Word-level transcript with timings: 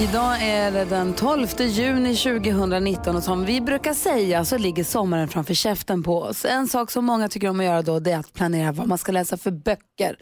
Idag 0.00 0.42
är 0.42 0.72
det 0.72 0.84
den 0.84 1.14
12 1.14 1.46
juni 1.58 2.16
2019 2.16 3.16
och 3.16 3.22
som 3.22 3.44
vi 3.44 3.60
brukar 3.60 3.94
säga 3.94 4.44
så 4.44 4.58
ligger 4.58 4.84
sommaren 4.84 5.28
framför 5.28 5.54
käften 5.54 6.02
på 6.02 6.22
oss. 6.22 6.44
En 6.44 6.68
sak 6.68 6.90
som 6.90 7.04
många 7.04 7.28
tycker 7.28 7.48
om 7.48 7.60
att 7.60 7.66
göra 7.66 7.82
då 7.82 8.00
det 8.00 8.12
är 8.12 8.18
att 8.18 8.32
planera 8.32 8.72
vad 8.72 8.88
man 8.88 8.98
ska 8.98 9.12
läsa 9.12 9.36
för 9.36 9.50
böcker. 9.50 10.16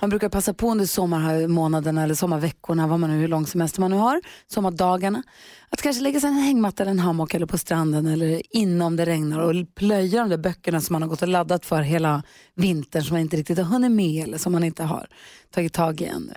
Man 0.00 0.10
brukar 0.10 0.28
passa 0.28 0.54
på 0.54 0.70
under 0.70 0.86
sommarmånaderna 0.86 2.02
eller 2.02 2.14
sommarveckorna, 2.14 2.86
vad 2.86 3.00
man 3.00 3.10
nu, 3.10 3.16
hur 3.16 3.28
lång 3.28 3.46
semester 3.46 3.80
man 3.80 3.90
nu 3.90 3.96
har, 3.96 4.20
sommardagarna. 4.46 5.22
Att 5.68 5.82
kanske 5.82 6.02
lägga 6.02 6.20
sig 6.20 6.28
en 6.28 6.36
hängmatta 6.36 6.82
eller 6.82 6.90
en 6.90 6.98
hammock 6.98 7.34
eller 7.34 7.46
på 7.46 7.58
stranden 7.58 8.06
eller 8.06 8.56
inom 8.56 8.96
det 8.96 9.06
regnar 9.06 9.38
och 9.38 9.54
plöja 9.74 10.20
de 10.20 10.28
där 10.28 10.38
böckerna 10.38 10.80
som 10.80 10.94
man 10.94 11.02
har 11.02 11.08
gått 11.08 11.22
och 11.22 11.28
laddat 11.28 11.66
för 11.66 11.82
hela 11.82 12.22
vintern 12.54 13.02
som 13.02 13.14
man 13.14 13.20
inte 13.20 13.36
riktigt 13.36 13.58
har 13.58 13.64
hunnit 13.64 13.92
med 13.92 14.24
eller 14.24 14.38
som 14.38 14.52
man 14.52 14.64
inte 14.64 14.84
har 14.84 15.06
tagit 15.54 15.72
tag 15.72 16.00
i 16.00 16.04
ännu. 16.04 16.34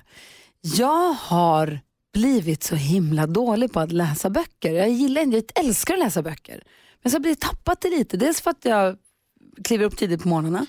Jag 0.61 1.13
har 1.13 1.79
blivit 2.13 2.63
så 2.63 2.75
himla 2.75 3.27
dålig 3.27 3.73
på 3.73 3.79
att 3.79 3.91
läsa 3.91 4.29
böcker. 4.29 4.73
Jag 4.73 4.89
gillar 4.89 5.21
jag 5.21 5.43
älskar 5.55 5.93
att 5.93 5.99
läsa 5.99 6.21
böcker. 6.21 6.63
Men 7.03 7.11
så 7.11 7.19
har 7.19 7.27
jag 7.27 7.39
tappat 7.39 7.81
det 7.81 7.89
lite. 7.89 8.17
Dels 8.17 8.41
för 8.41 8.51
att 8.51 8.65
jag 8.65 8.97
kliver 9.63 9.85
upp 9.85 9.97
tidigt 9.97 10.21
på 10.21 10.27
morgnarna. 10.27 10.65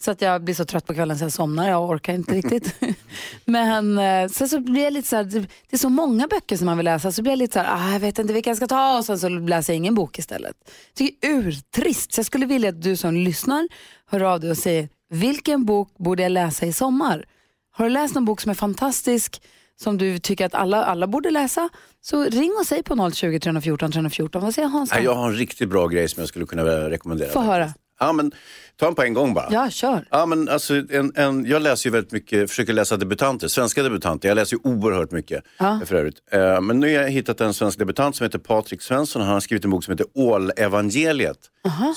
Så 0.00 0.10
att 0.10 0.22
jag 0.22 0.44
blir 0.44 0.54
så 0.54 0.64
trött 0.64 0.86
på 0.86 0.94
kvällen 0.94 1.18
så 1.18 1.24
jag 1.24 1.32
somnar. 1.32 1.68
Jag 1.68 1.90
orkar 1.90 2.12
inte 2.12 2.34
riktigt. 2.34 2.74
Men 3.44 3.98
eh, 3.98 4.28
sen 4.28 4.48
så 4.48 4.60
blir 4.60 4.84
jag 4.84 4.92
lite 4.92 5.08
så 5.08 5.16
här, 5.16 5.24
det 5.24 5.76
är 5.76 5.78
så 5.78 5.88
många 5.88 6.26
böcker 6.26 6.56
som 6.56 6.66
man 6.66 6.76
vill 6.76 6.84
läsa. 6.84 7.12
Så 7.12 7.22
blir 7.22 7.32
jag 7.32 7.38
lite 7.38 7.52
så 7.52 7.58
här, 7.58 7.88
ah, 7.88 7.92
jag 7.92 8.00
vet 8.00 8.18
inte 8.18 8.32
vilka 8.32 8.50
jag 8.50 8.56
ska 8.56 8.66
ta 8.66 8.98
och 8.98 9.04
sen 9.04 9.18
så 9.18 9.28
läser 9.28 9.72
jag 9.72 9.76
ingen 9.76 9.94
bok 9.94 10.18
istället. 10.18 10.56
Tycker 10.94 11.28
det 11.28 11.34
är 11.34 11.38
urtrist. 11.38 12.12
Så 12.12 12.18
jag 12.18 12.26
skulle 12.26 12.46
vilja 12.46 12.68
att 12.68 12.82
du 12.82 12.96
som 12.96 13.14
lyssnar 13.14 13.68
hör 14.06 14.20
av 14.20 14.40
dig 14.40 14.50
och 14.50 14.58
säger, 14.58 14.88
vilken 15.10 15.64
bok 15.64 15.98
borde 15.98 16.22
jag 16.22 16.32
läsa 16.32 16.66
i 16.66 16.72
sommar? 16.72 17.24
Har 17.70 17.84
du 17.84 17.90
läst 17.90 18.14
någon 18.14 18.24
bok 18.24 18.40
som 18.40 18.50
är 18.50 18.54
fantastisk? 18.54 19.42
Som 19.76 19.98
du 19.98 20.18
tycker 20.18 20.46
att 20.46 20.54
alla, 20.54 20.84
alla 20.84 21.06
borde 21.06 21.30
läsa, 21.30 21.68
så 22.00 22.24
ring 22.24 22.52
och 22.60 22.66
säg 22.66 22.82
på 22.82 23.10
020 23.10 23.40
314 23.40 23.92
314. 23.92 24.42
Vad 24.42 24.54
säger 24.54 24.68
Hans? 24.68 24.92
Jag 25.02 25.14
har 25.14 25.26
en 25.28 25.36
riktigt 25.36 25.68
bra 25.68 25.86
grej 25.86 26.08
som 26.08 26.20
jag 26.20 26.28
skulle 26.28 26.46
kunna 26.46 26.64
rekommendera. 26.64 27.30
Få 27.30 27.40
höra. 27.40 27.72
Ja, 28.00 28.12
men, 28.12 28.32
ta 28.76 28.86
en 28.86 28.94
på 28.94 29.02
en 29.02 29.14
gång 29.14 29.34
bara. 29.34 29.48
Ja, 29.50 29.70
kör. 29.70 30.06
Ja, 30.10 30.26
men, 30.26 30.48
alltså, 30.48 30.74
en, 30.90 31.12
en, 31.14 31.44
jag 31.46 31.62
läser 31.62 31.86
ju 31.86 31.92
väldigt 31.92 32.12
mycket, 32.12 32.50
försöker 32.50 32.72
läsa 32.72 32.96
debutanter, 32.96 33.48
svenska 33.48 33.82
debutanter. 33.82 34.28
Jag 34.28 34.36
läser 34.36 34.56
ju 34.56 34.60
oerhört 34.70 35.10
mycket 35.10 35.44
Ja. 35.58 35.80
för 35.86 35.94
övrigt. 35.96 36.16
Eh, 36.32 36.60
men 36.60 36.80
nu 36.80 36.96
har 36.96 37.02
jag 37.02 37.10
hittat 37.10 37.40
en 37.40 37.54
svensk 37.54 37.78
debutant 37.78 38.16
som 38.16 38.24
heter 38.24 38.38
Patrik 38.38 38.82
Svensson 38.82 39.22
han 39.22 39.32
har 39.32 39.40
skrivit 39.40 39.64
en 39.64 39.70
bok 39.70 39.84
som 39.84 39.92
heter 39.92 40.06
Ålevangeliet. 40.14 41.38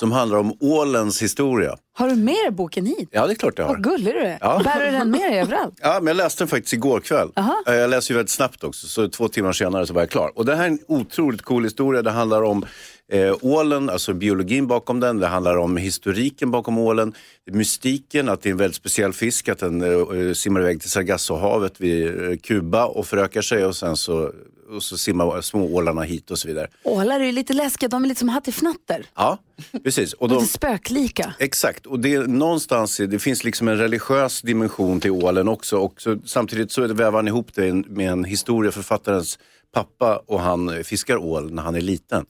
Som 0.00 0.12
handlar 0.12 0.38
om 0.38 0.56
ålens 0.60 1.22
historia. 1.22 1.76
Har 1.98 2.08
du 2.08 2.16
med 2.16 2.54
boken 2.54 2.86
hit? 2.86 3.08
Ja, 3.12 3.26
det 3.26 3.32
är 3.32 3.34
klart 3.34 3.54
jag 3.58 3.64
har. 3.66 3.74
Vad 3.74 3.84
gullig 3.84 4.14
du 4.14 4.20
är. 4.20 4.38
Ja. 4.40 4.60
Bär 4.64 4.84
du 4.84 4.90
den 4.98 5.10
med 5.10 5.20
dig 5.20 5.40
överallt? 5.40 5.74
Ja, 5.82 5.98
men 6.00 6.06
jag 6.06 6.16
läste 6.16 6.40
den 6.44 6.48
faktiskt 6.48 6.72
igår 6.72 7.00
kväll. 7.00 7.28
Aha. 7.36 7.62
Eh, 7.66 7.74
Jag 7.74 7.90
läser 7.90 8.10
ju 8.14 8.16
väldigt 8.16 8.30
snabbt 8.30 8.64
också, 8.64 8.86
så 8.86 9.08
två 9.08 9.28
timmar 9.28 9.52
senare 9.52 9.86
så 9.86 9.94
var 9.94 10.02
jag 10.02 10.10
klar. 10.10 10.32
Och 10.34 10.44
det 10.44 10.56
här 10.56 10.64
är 10.64 10.68
en 10.68 10.78
otroligt 10.88 11.42
cool 11.42 11.64
historia. 11.64 12.02
Det 12.02 12.10
handlar 12.10 12.42
om 12.42 12.66
eh, 13.12 13.36
ålen, 13.40 13.90
alltså 13.90 14.14
biologin 14.14 14.66
bakom 14.66 15.00
den. 15.00 15.18
Det 15.18 15.26
handlar 15.26 15.56
om 15.56 15.76
historiken 15.76 16.50
bakom 16.50 16.78
ålen. 16.78 17.14
Mystiken, 17.50 18.28
att 18.28 18.42
det 18.42 18.48
är 18.48 18.50
en 18.50 18.56
väldigt 18.56 18.76
speciell 18.76 19.12
fisk, 19.12 19.48
att 19.48 19.58
den 19.58 19.82
eh, 19.82 20.32
simmar 20.32 20.60
iväg 20.60 20.80
till 20.80 20.90
Sargassohavet 20.90 21.80
vid 21.80 22.06
eh, 22.30 22.36
Kuba 22.36 22.84
och 22.84 23.06
förökar 23.06 23.42
sig 23.42 23.64
och 23.64 23.76
sen 23.76 23.96
så, 23.96 24.32
och 24.70 24.82
så 24.82 24.98
simmar 24.98 25.40
små 25.40 25.74
ålarna 25.74 26.02
hit 26.02 26.30
och 26.30 26.38
så 26.38 26.48
vidare. 26.48 26.68
Ålar 26.84 27.20
är 27.20 27.24
ju 27.24 27.32
lite 27.32 27.52
läskiga, 27.52 27.88
de 27.88 28.04
är 28.04 28.08
lite 28.08 28.18
som 28.18 28.28
hattifnatter. 28.28 29.06
Ja, 29.14 29.38
precis. 29.84 30.12
Och 30.12 30.28
de, 30.28 30.34
Lite 30.34 30.52
spöklika. 30.52 31.34
Exakt, 31.38 31.86
och 31.86 32.00
det 32.00 32.14
är 32.14 32.22
någonstans, 32.26 32.96
det 32.96 33.18
finns 33.18 33.44
liksom 33.44 33.68
en 33.68 33.76
religiös 33.78 34.42
dimension 34.42 35.00
till 35.00 35.10
ålen 35.10 35.48
också. 35.48 35.78
Och 35.78 36.00
så, 36.00 36.18
samtidigt 36.24 36.72
så 36.72 36.86
väver 36.86 37.12
han 37.18 37.28
ihop 37.28 37.54
det 37.54 37.72
med 37.72 38.10
en 38.10 38.24
historia, 38.24 38.72
författarens 38.72 39.38
pappa 39.72 40.22
och 40.26 40.40
han 40.40 40.84
fiskar 40.84 41.16
ål 41.16 41.54
när 41.54 41.62
han 41.62 41.74
är 41.74 41.80
liten. 41.80 42.24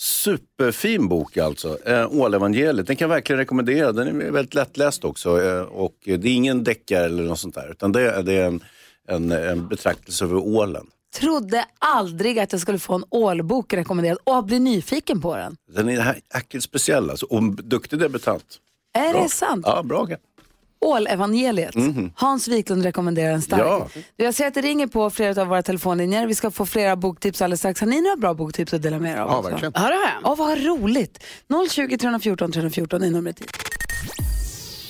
Superfin 0.00 1.08
bok 1.08 1.36
alltså, 1.36 1.78
eh, 1.84 2.12
Ålevangeliet. 2.12 2.86
Den 2.86 2.96
kan 2.96 3.08
jag 3.08 3.14
verkligen 3.14 3.38
rekommendera. 3.38 3.92
Den 3.92 4.20
är 4.20 4.30
väldigt 4.30 4.54
lättläst 4.54 5.04
också 5.04 5.42
eh, 5.42 5.60
och 5.60 5.94
det 6.04 6.12
är 6.12 6.26
ingen 6.26 6.64
deckare 6.64 7.04
eller 7.04 7.22
något 7.22 7.38
sånt 7.38 7.54
där. 7.54 7.70
Utan 7.70 7.92
det 7.92 8.10
är, 8.10 8.22
det 8.22 8.32
är 8.32 8.46
en, 8.46 8.64
en, 9.08 9.32
en 9.32 9.68
betraktelse 9.68 10.24
över 10.24 10.36
ålen. 10.36 10.86
Trodde 11.14 11.64
aldrig 11.78 12.38
att 12.38 12.52
jag 12.52 12.60
skulle 12.60 12.78
få 12.78 12.94
en 12.94 13.04
ålbok 13.10 13.72
rekommenderad 13.72 14.18
och 14.24 14.44
bli 14.44 14.58
nyfiken 14.58 15.20
på 15.20 15.36
den. 15.36 15.56
Den 15.74 15.88
är 15.88 16.20
jäkligt 16.34 16.62
speciell 16.62 17.10
alltså, 17.10 17.26
och 17.26 17.42
duktig 17.42 17.98
debutant. 17.98 18.44
Är 18.94 19.12
Bra. 19.12 19.22
det 19.22 19.28
sant? 19.28 19.64
Ja, 19.66 19.82
bra. 19.82 20.08
Ålevangeliet. 20.80 21.74
Hans 22.14 22.48
Wiklund 22.48 22.82
rekommenderar 22.82 23.30
den 23.30 23.42
starkt. 23.42 23.64
Ja. 23.64 23.88
Jag 24.16 24.34
ser 24.34 24.46
att 24.46 24.54
det 24.54 24.60
ringer 24.60 24.86
på 24.86 25.10
flera 25.10 25.42
av 25.42 25.48
våra 25.48 25.62
telefonlinjer. 25.62 26.26
Vi 26.26 26.34
ska 26.34 26.50
få 26.50 26.66
flera 26.66 26.96
boktips 26.96 27.42
alldeles 27.42 27.60
strax. 27.60 27.80
Har 27.80 27.88
ni 27.88 28.00
några 28.00 28.16
bra 28.16 28.34
boktips 28.34 28.74
att 28.74 28.82
dela 28.82 28.98
med 28.98 29.12
er 29.12 29.16
av? 29.16 29.28
Ja, 29.30 29.38
också? 29.38 29.50
verkligen. 29.50 29.72
Ja, 29.74 29.80
det 29.80 29.86
har 29.86 30.02
jag. 30.02 30.20
Ja, 30.24 30.34
vad 30.34 30.64
roligt. 30.64 31.24
020 31.70 31.98
314 31.98 32.52
314 32.52 33.02
är 33.02 33.10
numret 33.10 33.40
hit. 33.40 33.50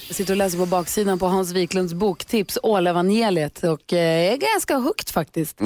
Jag 0.08 0.16
sitter 0.16 0.32
och 0.32 0.36
läser 0.36 0.58
på 0.58 0.66
baksidan 0.66 1.18
på 1.18 1.26
Hans 1.26 1.52
Wiklunds 1.52 1.94
boktips 1.94 2.58
Ålevangeliet 2.62 3.62
och 3.64 3.92
eh, 3.92 4.32
är 4.32 4.36
ganska 4.36 4.76
hooked 4.76 5.08
faktiskt. 5.08 5.60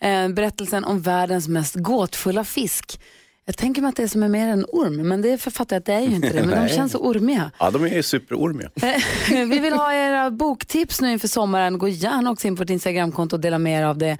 Eh, 0.00 0.28
berättelsen 0.28 0.84
om 0.84 1.00
världens 1.00 1.48
mest 1.48 1.74
gåtfulla 1.74 2.44
fisk. 2.44 3.00
Jag 3.48 3.56
tänker 3.56 3.82
mig 3.82 3.88
att 3.88 3.96
det 3.96 4.02
är 4.02 4.06
som 4.06 4.22
är 4.22 4.28
mer 4.28 4.48
än 4.48 4.64
orm, 4.72 5.08
men 5.08 5.22
det 5.22 5.42
författar 5.42 5.76
jag 5.76 5.80
att 5.80 5.86
det 5.86 5.92
är 5.92 6.00
ju 6.00 6.14
inte 6.16 6.32
det. 6.32 6.46
Men 6.46 6.62
de 6.62 6.68
känns 6.76 6.92
så 6.92 6.98
ormiga. 6.98 7.50
Ja, 7.60 7.70
de 7.70 7.84
är 7.84 8.02
superormiga. 8.02 8.68
Vi 9.52 9.58
vill 9.58 9.72
ha 9.72 9.94
era 9.94 10.30
boktips 10.30 11.00
nu 11.00 11.12
inför 11.12 11.28
sommaren. 11.28 11.78
Gå 11.78 11.88
gärna 11.88 12.30
också 12.30 12.48
in 12.48 12.56
på 12.56 12.60
vårt 12.62 12.70
Instagramkonto 12.70 13.36
och 13.36 13.40
dela 13.40 13.58
med 13.58 13.80
er 13.80 13.86
av 13.86 13.98
det 13.98 14.10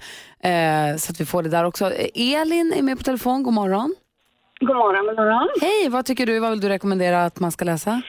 eh, 0.49 0.97
så 0.97 1.11
att 1.11 1.21
vi 1.21 1.25
får 1.25 1.43
det 1.43 1.49
där 1.49 1.63
också. 1.63 1.85
Eh, 1.85 2.39
Elin 2.41 2.73
är 2.77 2.81
med 2.81 2.97
på 2.97 3.03
telefon. 3.03 3.43
God 3.43 3.53
morgon. 3.53 3.95
God 4.59 4.75
morgon, 4.75 5.05
god 5.05 5.15
morgon. 5.15 5.47
Hej, 5.61 5.89
vad 5.89 6.05
tycker 6.05 6.25
du? 6.25 6.39
Vad 6.39 6.49
vill 6.49 6.61
du 6.61 6.69
rekommendera 6.69 7.25
att 7.25 7.39
man 7.39 7.51
ska 7.51 7.65
läsa? 7.65 8.01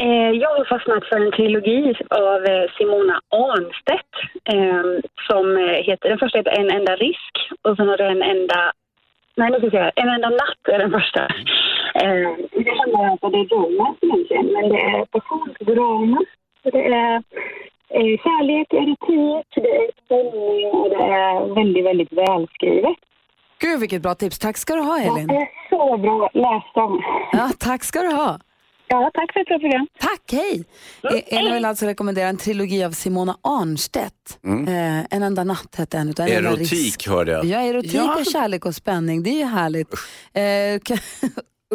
Eh, 0.00 0.30
jag 0.42 0.48
har 0.56 0.64
fastnat 0.64 1.04
för 1.08 1.16
en 1.20 1.32
trilogi 1.32 1.94
av 2.10 2.44
eh, 2.44 2.64
Simona 2.76 3.16
Arnstedt 3.28 4.12
eh, 4.54 4.84
som 5.28 5.44
eh, 5.56 5.78
heter, 5.88 6.08
den 6.08 6.18
första 6.18 6.38
heter 6.38 6.58
En 6.60 6.70
enda 6.70 6.96
risk 6.96 7.34
och 7.62 7.76
sen 7.76 7.88
har 7.88 7.96
du 7.96 8.06
en 8.06 8.22
enda, 8.22 8.60
nej 9.36 9.50
nu 9.50 9.56
ska 9.56 9.64
jag 9.64 9.72
säga, 9.72 9.90
En 9.96 10.08
enda 10.08 10.28
natt 10.28 10.62
är 10.74 10.78
den 10.78 10.90
första. 10.90 11.22
Eh, 12.02 12.30
det 12.64 12.74
handlar 12.80 13.10
alltså, 13.10 13.28
det 13.28 13.38
är 13.38 13.48
romans 13.48 13.98
egentligen, 14.02 14.46
men 14.46 14.68
det 14.68 14.80
är 14.80 15.04
passionsdrama. 15.04 16.20
Det 16.62 16.84
är 16.86 17.14
eh, 17.88 18.14
kärlek, 18.24 18.72
erotik, 18.72 19.46
det 19.54 19.76
är 19.76 19.90
spänning 20.04 20.66
och 20.72 20.88
det 20.90 21.04
är 21.04 21.54
väldigt, 21.54 21.84
väldigt 21.86 22.12
välskrivet. 22.12 22.96
Gud, 23.58 23.80
vilket 23.80 24.02
bra 24.02 24.14
tips. 24.14 24.38
Tack 24.38 24.56
ska 24.56 24.74
du 24.74 24.80
ha, 24.80 24.98
Elin. 25.00 25.26
Det 25.26 25.34
är 25.34 25.48
så 25.70 25.96
bra, 25.96 26.30
läs 26.32 26.64
dem. 26.74 27.02
Ja, 27.32 27.50
tack 27.58 27.84
ska 27.84 28.00
du 28.00 28.12
ha. 28.14 28.38
Ja, 28.92 29.10
tack 29.14 29.32
för 29.32 29.40
ett 29.40 29.46
bra 29.46 29.58
program. 29.58 29.86
Tack, 30.00 30.32
hej! 30.32 30.64
Eh, 31.02 31.38
Elin 31.38 31.54
vill 31.54 31.64
alltså 31.64 31.86
rekommendera 31.86 32.28
en 32.28 32.36
trilogi 32.36 32.84
av 32.84 32.90
Simona 32.92 33.36
Arnstedt. 33.42 34.38
Eh, 34.68 34.98
en 35.16 35.22
enda 35.22 35.44
natt 35.44 35.74
hette 35.76 35.98
en 35.98 36.08
utav 36.08 36.26
en 36.28 36.46
Erotik 36.46 36.72
risk. 36.72 37.08
hörde 37.08 37.32
jag. 37.32 37.44
Ja, 37.44 37.58
erotik 37.60 37.94
Ja. 37.94 38.16
och 38.20 38.26
kärlek 38.26 38.66
och 38.66 38.74
spänning. 38.74 39.22
Det 39.22 39.30
är 39.30 39.38
ju 39.38 39.44
härligt. 39.44 39.92
Eh, 40.32 40.40
ka- 40.40 41.00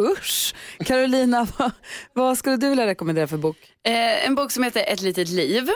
Usch! 0.00 0.54
Carolina, 0.78 1.46
vad, 1.58 1.70
vad 2.12 2.38
skulle 2.38 2.56
du 2.56 2.68
vilja 2.68 2.86
rekommendera 2.86 3.26
för 3.26 3.36
bok? 3.36 3.56
Eh, 3.86 4.26
en 4.26 4.34
bok 4.34 4.50
som 4.52 4.62
heter 4.62 4.84
Ett 4.86 5.00
litet 5.02 5.28
liv 5.28 5.68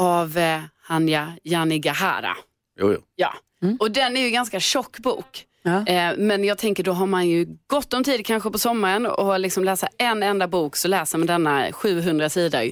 av 0.00 0.38
eh, 0.38 0.60
Hanya 0.82 1.32
Yanagihara. 1.44 2.36
Jo, 2.80 2.92
jo. 2.92 2.98
Ja, 3.16 3.34
och 3.80 3.90
den 3.90 4.16
är 4.16 4.20
ju 4.20 4.26
en 4.26 4.32
ganska 4.32 4.60
tjock 4.60 4.98
bok. 4.98 5.44
Ja. 5.66 5.86
Eh, 5.86 6.16
men 6.16 6.44
jag 6.44 6.58
tänker 6.58 6.82
då 6.82 6.92
har 6.92 7.06
man 7.06 7.28
ju 7.28 7.46
gott 7.66 7.94
om 7.94 8.04
tid 8.04 8.26
kanske 8.26 8.50
på 8.50 8.58
sommaren 8.58 9.06
och 9.06 9.40
liksom 9.40 9.64
läsa 9.64 9.88
en 9.98 10.22
enda 10.22 10.48
bok 10.48 10.76
så 10.76 10.88
läser 10.88 11.18
man 11.18 11.26
denna 11.26 11.72
700 11.72 12.28
sidor. 12.28 12.62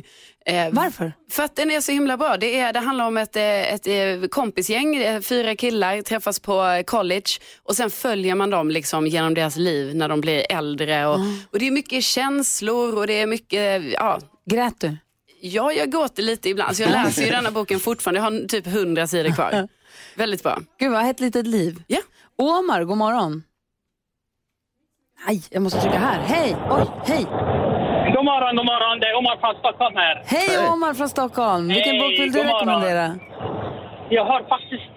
Eh, 0.47 0.69
Varför? 0.71 1.13
För 1.31 1.43
att 1.43 1.57
den 1.57 1.71
är 1.71 1.81
så 1.81 1.93
himla 1.93 2.17
bra. 2.17 2.37
Det, 2.37 2.59
är, 2.61 2.73
det 2.73 2.81
handlar 2.81 3.07
om 3.07 3.17
ett, 3.17 3.37
eh, 3.37 3.75
ett, 3.75 4.31
kompisgäng, 4.31 5.23
fyra 5.23 5.57
killar 5.57 6.03
träffas 6.03 6.41
på 6.41 6.83
college 6.87 7.31
och 7.63 7.77
sen 7.77 7.91
följer 7.91 8.35
man 8.35 8.51
dem 8.51 8.71
liksom 8.71 9.07
genom 9.07 9.35
deras 9.35 9.57
liv 9.57 9.97
när 9.97 10.09
de 10.09 10.21
blir 10.21 10.53
äldre. 10.53 11.07
Och, 11.07 11.19
och 11.51 11.59
det 11.59 11.67
är 11.67 11.71
mycket 11.71 12.05
känslor 12.05 12.99
och 12.99 13.07
det 13.07 13.21
är 13.21 13.27
mycket, 13.27 13.83
ja, 13.93 14.21
Grät 14.51 14.81
du? 14.81 14.97
Ja, 15.41 15.73
jag 15.73 15.93
gråter 15.93 16.23
lite 16.23 16.49
ibland. 16.49 16.77
Så 16.77 16.83
jag 16.83 16.91
läser 16.91 17.25
ju 17.25 17.31
denna 17.31 17.51
boken 17.51 17.81
fortfarande. 17.81 18.21
Jag 18.21 18.31
har 18.31 18.49
typ 18.49 18.67
100 18.67 19.07
sidor 19.07 19.31
kvar. 19.31 19.69
Väldigt 20.17 20.43
bra. 20.43 20.57
Gud, 20.79 20.93
vad 20.93 21.11
ett 21.11 21.21
litet 21.21 21.47
liv. 21.47 21.83
Ja. 21.87 21.99
Omar, 22.39 22.85
god 22.85 22.97
morgon. 22.97 23.43
Nej, 25.27 25.43
jag 25.51 25.63
måste 25.63 25.81
trycka 25.81 25.99
här. 25.99 26.19
Hej! 26.21 26.57
Oj, 26.71 26.87
hej! 27.07 27.25
God 28.15 28.25
morgon, 28.25 28.57
god 28.57 28.67
morgon. 28.67 29.01
Det 29.01 29.07
är 29.07 29.15
Omar 29.17 29.37
från 29.41 29.55
Stockholm 29.63 29.97
här. 29.97 30.23
Hej 30.27 30.69
Omar 30.73 30.95
från 30.95 31.09
Stockholm. 31.09 31.69
Vilken 31.69 31.95
Hej, 31.95 32.01
bok 32.01 32.11
vill 32.21 32.33
du 32.33 32.39
god 32.39 32.47
morgon. 32.47 32.69
rekommendera? 32.69 33.19
Jag 34.11 34.25
har 34.25 34.41
faktiskt 34.55 34.93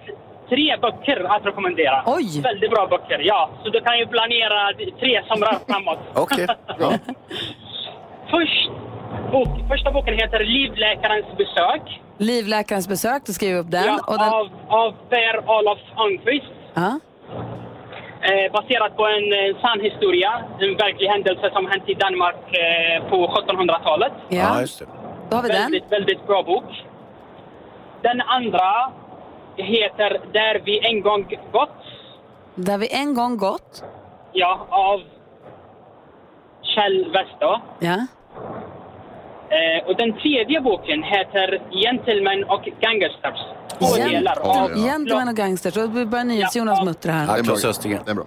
tre 0.48 0.76
böcker 0.84 1.18
att 1.34 1.46
rekommendera. 1.46 2.02
Oj. 2.06 2.40
Väldigt 2.40 2.70
bra 2.70 2.86
böcker, 2.86 3.18
ja. 3.32 3.50
Så 3.64 3.68
du 3.70 3.80
kan 3.80 3.98
ju 3.98 4.06
planera 4.06 4.58
tre 5.00 5.22
somrar 5.28 5.56
framåt. 5.68 5.98
Okej, 6.14 6.46
ja. 6.78 6.92
Först, 8.30 8.70
bok, 9.32 9.48
första 9.68 9.90
boken 9.92 10.14
heter 10.14 10.44
Livläkarens 10.44 11.26
besök. 11.36 12.00
Livläkarens 12.18 12.88
besök, 12.88 13.22
då 13.26 13.32
skriver 13.32 13.54
vi 13.54 13.60
upp 13.60 13.70
den. 13.70 13.84
Ja, 13.84 13.98
och 14.06 14.18
den 14.18 14.28
av, 14.28 14.48
av 14.68 14.94
Per 15.08 15.50
Olof 15.58 15.78
Almqvist. 15.94 16.46
ja. 16.74 17.00
Eh, 18.22 18.52
baserat 18.52 18.96
på 18.96 19.06
en 19.06 19.32
eh, 19.32 19.60
sann 19.60 19.80
historia. 19.80 20.32
En 20.60 20.76
verklig 20.76 21.08
händelse 21.08 21.50
som 21.52 21.66
hänt 21.66 21.82
i 21.86 21.94
Danmark 21.94 22.34
eh, 22.52 23.08
på 23.10 23.16
1700-talet. 23.28 24.12
ja, 24.28 24.36
Ja, 24.38 24.60
just 24.60 24.78
det. 24.78 24.86
då 25.30 25.36
har 25.36 25.42
vi 25.42 25.48
den. 25.48 25.62
Väldigt, 25.62 25.92
väldigt 25.92 26.26
bra 26.26 26.42
bok. 26.42 26.64
Den 28.02 28.20
andra 28.20 28.92
heter 29.56 30.20
Där 30.32 30.60
vi 30.64 30.86
en 30.88 31.00
gång 31.02 31.26
gått. 31.52 31.70
Där 32.54 32.78
vi 32.78 32.88
en 32.94 33.14
gång 33.14 33.36
gått. 33.36 33.84
Ja, 34.32 34.66
av 34.70 35.00
Kjell 36.62 37.04
Wester. 37.12 37.60
Ja. 37.78 38.06
Eh, 39.56 39.88
och 39.88 39.96
den 39.96 40.12
tredje 40.22 40.60
boken 40.60 41.02
heter 41.02 41.60
Gentlemen 41.82 42.44
och 42.44 42.62
Gangsters. 42.80 43.40
Två 43.78 43.86
Gent- 43.96 44.10
delar 44.10 44.36
av 44.62 44.68
Gentlemen 44.86 45.28
och 45.28 45.34
gangsters. 45.34 45.76
Och 45.76 45.96
vi 45.96 46.06
börjar 46.06 46.24
NyhetsJonas 46.24 46.78
Ja. 46.78 46.84
muttra 46.84 47.12
här. 47.12 47.26
Ja, 47.26 47.32
Det 47.32 47.38
är 47.38 47.42
bra. 47.42 47.54
Claes 47.54 47.64
Östergren. 47.64 48.00
Det 48.04 48.10
är 48.10 48.14
bra. 48.14 48.24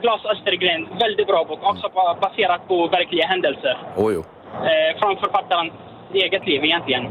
Claes 0.00 0.24
Östergren. 0.24 0.88
Väldigt 1.00 1.26
bra 1.26 1.44
bok. 1.48 1.58
Också 1.62 1.88
ba- 1.94 2.16
baserat 2.20 2.68
på 2.68 2.86
verkliga 2.88 3.26
händelser. 3.26 3.78
Oh, 3.96 4.12
jo. 4.14 4.24
Eh, 4.70 4.98
från 5.00 5.16
författarens 5.16 5.72
eget 6.14 6.46
liv 6.46 6.64
egentligen. 6.64 7.04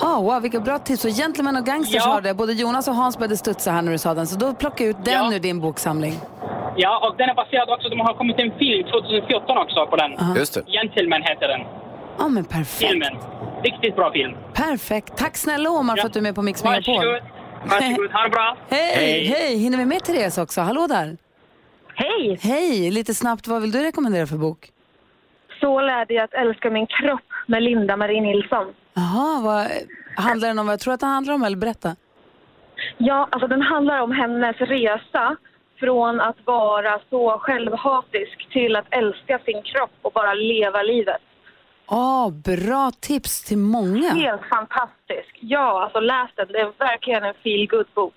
Oh, 0.00 0.22
wow, 0.24 0.42
vilka 0.42 0.60
bra 0.60 0.78
tips. 0.78 1.04
Och 1.04 1.10
Gentlemen 1.10 1.56
och 1.56 1.64
gangsters 1.64 2.02
Ja. 2.06 2.12
hörde 2.12 2.34
Både 2.34 2.52
Jonas 2.52 2.88
och 2.88 2.94
Hans 2.94 3.18
började 3.18 3.36
studsa 3.36 3.70
här 3.70 3.82
när 3.82 3.92
du 3.92 3.98
sa 3.98 4.14
den. 4.14 4.26
Så 4.26 4.36
då 4.38 4.54
plockar 4.54 4.84
jag 4.84 4.90
ut 4.90 5.04
den 5.04 5.14
Ja. 5.30 5.34
ur 5.34 5.38
din 5.40 5.60
boksamling. 5.60 6.14
Ja, 6.76 7.08
och 7.08 7.16
den 7.16 7.28
är 7.28 7.34
baserad 7.34 7.70
också, 7.70 7.88
de 7.88 8.00
har 8.00 8.14
kommit 8.14 8.38
en 8.38 8.52
film 8.58 8.84
2014 8.90 9.58
också 9.58 9.86
på 9.86 9.96
den. 9.96 10.10
Just 10.36 10.54
det. 10.54 10.62
Gentlemen 10.72 11.22
heter 11.22 11.48
den. 11.48 11.60
Ja, 12.18 12.28
men 12.28 12.44
perfekt. 12.44 12.90
Filmen. 12.90 13.18
Riktigt 13.64 13.96
bra 13.96 14.12
film. 14.12 14.36
Perfekt. 14.54 15.16
Tack 15.16 15.36
snälla 15.36 15.70
Omar 15.70 15.96
för 15.96 16.06
att 16.06 16.12
du 16.12 16.18
är 16.18 16.22
med 16.22 16.34
på 16.34 16.42
Mix 16.42 16.64
Megapol. 16.64 16.94
Varsågod. 16.94 17.22
Varsågod. 17.64 18.10
Ha 18.12 18.22
det 18.22 18.30
bra. 18.30 18.56
Hej, 18.68 18.92
Hej. 18.94 19.24
hej. 19.24 19.56
Hinner 19.58 19.78
vi 19.78 19.84
med 19.84 20.04
Therese 20.04 20.38
också? 20.38 20.60
Hallå 20.60 20.86
där. 20.86 21.16
Hej! 21.94 22.38
Hej, 22.42 22.90
lite 22.90 23.14
snabbt. 23.14 23.48
Vad 23.48 23.62
vill 23.62 23.70
du 23.70 23.82
rekommendera 23.82 24.26
för 24.26 24.36
bok? 24.36 24.70
Så 25.60 25.80
lärde 25.80 26.14
jag 26.14 26.24
att 26.24 26.34
älska 26.34 26.70
min 26.70 26.86
kropp 26.86 27.20
med 27.46 27.62
Linda 27.62 27.96
Marie 27.96 28.20
Nilsson. 28.20 28.74
Jaha, 28.94 29.40
vad 29.42 29.66
handlar 30.24 30.48
den 30.48 30.58
om? 30.58 30.66
Vad 30.66 30.72
jag 30.72 30.80
tror 30.80 30.94
att 30.94 31.00
den 31.00 31.08
handlar 31.08 31.34
om? 31.34 31.42
Eller 31.44 31.56
berätta. 31.56 31.96
Ja, 32.98 33.28
alltså 33.30 33.48
den 33.48 33.62
handlar 33.62 34.00
om 34.00 34.12
hennes 34.12 34.56
resa 34.56 35.36
från 35.80 36.20
att 36.20 36.36
vara 36.44 37.00
så 37.10 37.38
självhatisk 37.38 38.48
till 38.52 38.76
att 38.76 38.86
älska 38.90 39.38
sin 39.38 39.62
kropp 39.62 39.90
och 40.02 40.12
bara 40.12 40.34
leva 40.34 40.82
livet. 40.82 41.22
Åh, 41.94 42.30
bra 42.30 42.92
tips 43.00 43.42
till 43.42 43.58
många. 43.58 44.10
Helt 44.14 44.42
fantastisk. 44.50 45.38
Ja, 45.40 45.82
alltså 45.84 46.00
läs 46.00 46.30
den. 46.36 46.46
Det 46.48 46.58
är 46.58 46.72
verkligen 46.78 47.24
en 47.24 47.34
feel 47.42 47.66
good 47.68 47.86
bok 47.94 48.14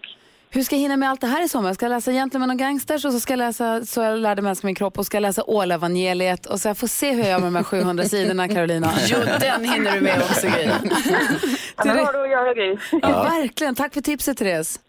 Hur 0.49 0.63
ska 0.63 0.75
jag 0.75 0.81
hinna 0.81 0.97
med 0.97 1.09
allt 1.09 1.21
det 1.21 1.27
här 1.27 1.45
i 1.45 1.49
sommar? 1.49 1.69
Jag 1.69 1.75
ska 1.75 1.87
läsa 1.87 2.11
Gentlemen 2.11 2.49
och 2.49 2.57
Gangsters 2.57 3.05
och 3.05 3.11
så 3.11 3.19
ska 3.19 3.33
jag 3.33 3.37
läsa 3.37 3.85
Så 3.85 4.01
jag 4.01 4.19
lärde 4.19 4.41
mig 4.41 4.49
älska 4.49 4.67
min 4.67 4.75
kropp 4.75 4.97
och 4.97 5.05
ska 5.05 5.19
läsa 5.19 5.43
Ålevangeliet 5.47 6.45
och 6.45 6.59
så 6.61 6.67
jag 6.67 6.77
får 6.77 6.87
se 6.87 7.11
hur 7.11 7.19
jag 7.19 7.29
gör 7.29 7.39
med 7.39 7.47
de 7.47 7.55
här 7.55 7.63
700 7.63 8.03
sidorna, 8.13 8.47
Carolina. 8.47 8.91
Jo, 9.07 9.17
den 9.39 9.63
hinner 9.63 9.91
du 9.91 10.01
med 10.01 10.21
också 10.21 10.47
Gry. 10.47 10.63
Ja, 11.77 11.85
men 11.85 12.05
har 12.05 12.13
du 12.13 12.23
att 12.23 12.29
göra, 12.29 12.53
Gry. 12.53 12.77
Ja, 12.91 13.23
verkligen. 13.23 13.75
Tack 13.75 13.93
för 13.93 14.01
tipset, 14.01 14.37
Therese. 14.37 14.79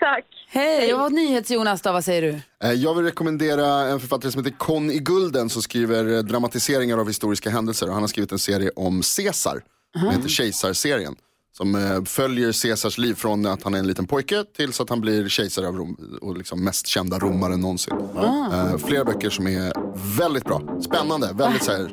Tack. 0.00 0.24
Hej, 0.48 0.94
och 0.94 1.12
NyhetsJonas 1.12 1.82
då, 1.82 1.92
vad 1.92 2.04
säger 2.04 2.22
du? 2.22 2.40
Eh, 2.68 2.72
Jag 2.72 2.94
vill 2.94 3.04
rekommendera 3.04 3.66
en 3.66 4.00
författare 4.00 4.32
som 4.32 4.44
heter 4.44 4.58
Conny 4.58 4.98
Gulden 4.98 5.48
som 5.50 5.62
skriver 5.62 6.14
eh, 6.16 6.18
dramatiseringar 6.22 6.98
av 6.98 7.06
historiska 7.06 7.50
händelser. 7.50 7.86
Han 7.88 8.00
har 8.00 8.08
skrivit 8.08 8.32
en 8.32 8.38
serie 8.38 8.70
om 8.76 9.02
Caesar, 9.16 9.62
som 10.00 10.10
heter 10.10 10.28
Kejsarserien. 10.28 11.14
Som 11.56 12.02
följer 12.08 12.62
Caesars 12.62 12.98
liv 12.98 13.14
från 13.14 13.46
att 13.46 13.62
han 13.62 13.74
är 13.74 13.78
en 13.78 13.86
liten 13.86 14.06
pojke 14.06 14.44
tills 14.56 14.80
att 14.80 14.88
han 14.90 15.00
blir 15.00 15.28
kejsare 15.28 15.68
av 15.68 15.76
Rom 15.76 16.18
och 16.22 16.36
liksom 16.38 16.64
mest 16.64 16.86
kända 16.86 17.18
romaren 17.18 17.60
någonsin. 17.60 17.94
Eh, 18.16 18.76
flera 18.78 19.04
böcker 19.04 19.30
som 19.30 19.46
är 19.46 19.72
väldigt 20.18 20.44
bra, 20.44 20.62
spännande, 20.84 21.30
väldigt 21.34 21.62
så 21.64 21.72
här, 21.72 21.90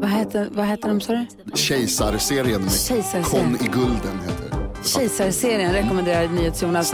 Vad 0.00 0.10
heter, 0.10 0.48
vad 0.52 0.66
heter 0.66 0.88
de, 0.88 1.00
sa 1.00 1.12
du? 1.12 1.26
Kejsarserien 1.54 2.62
med 2.62 2.72
Kejsarserien. 2.72 3.24
Conny 3.24 3.58
Gulden 3.72 4.20
heter. 4.26 4.47
Kejsarserien 4.84 5.72
rekommenderar 5.72 6.28
NyhetsJonas. 6.28 6.90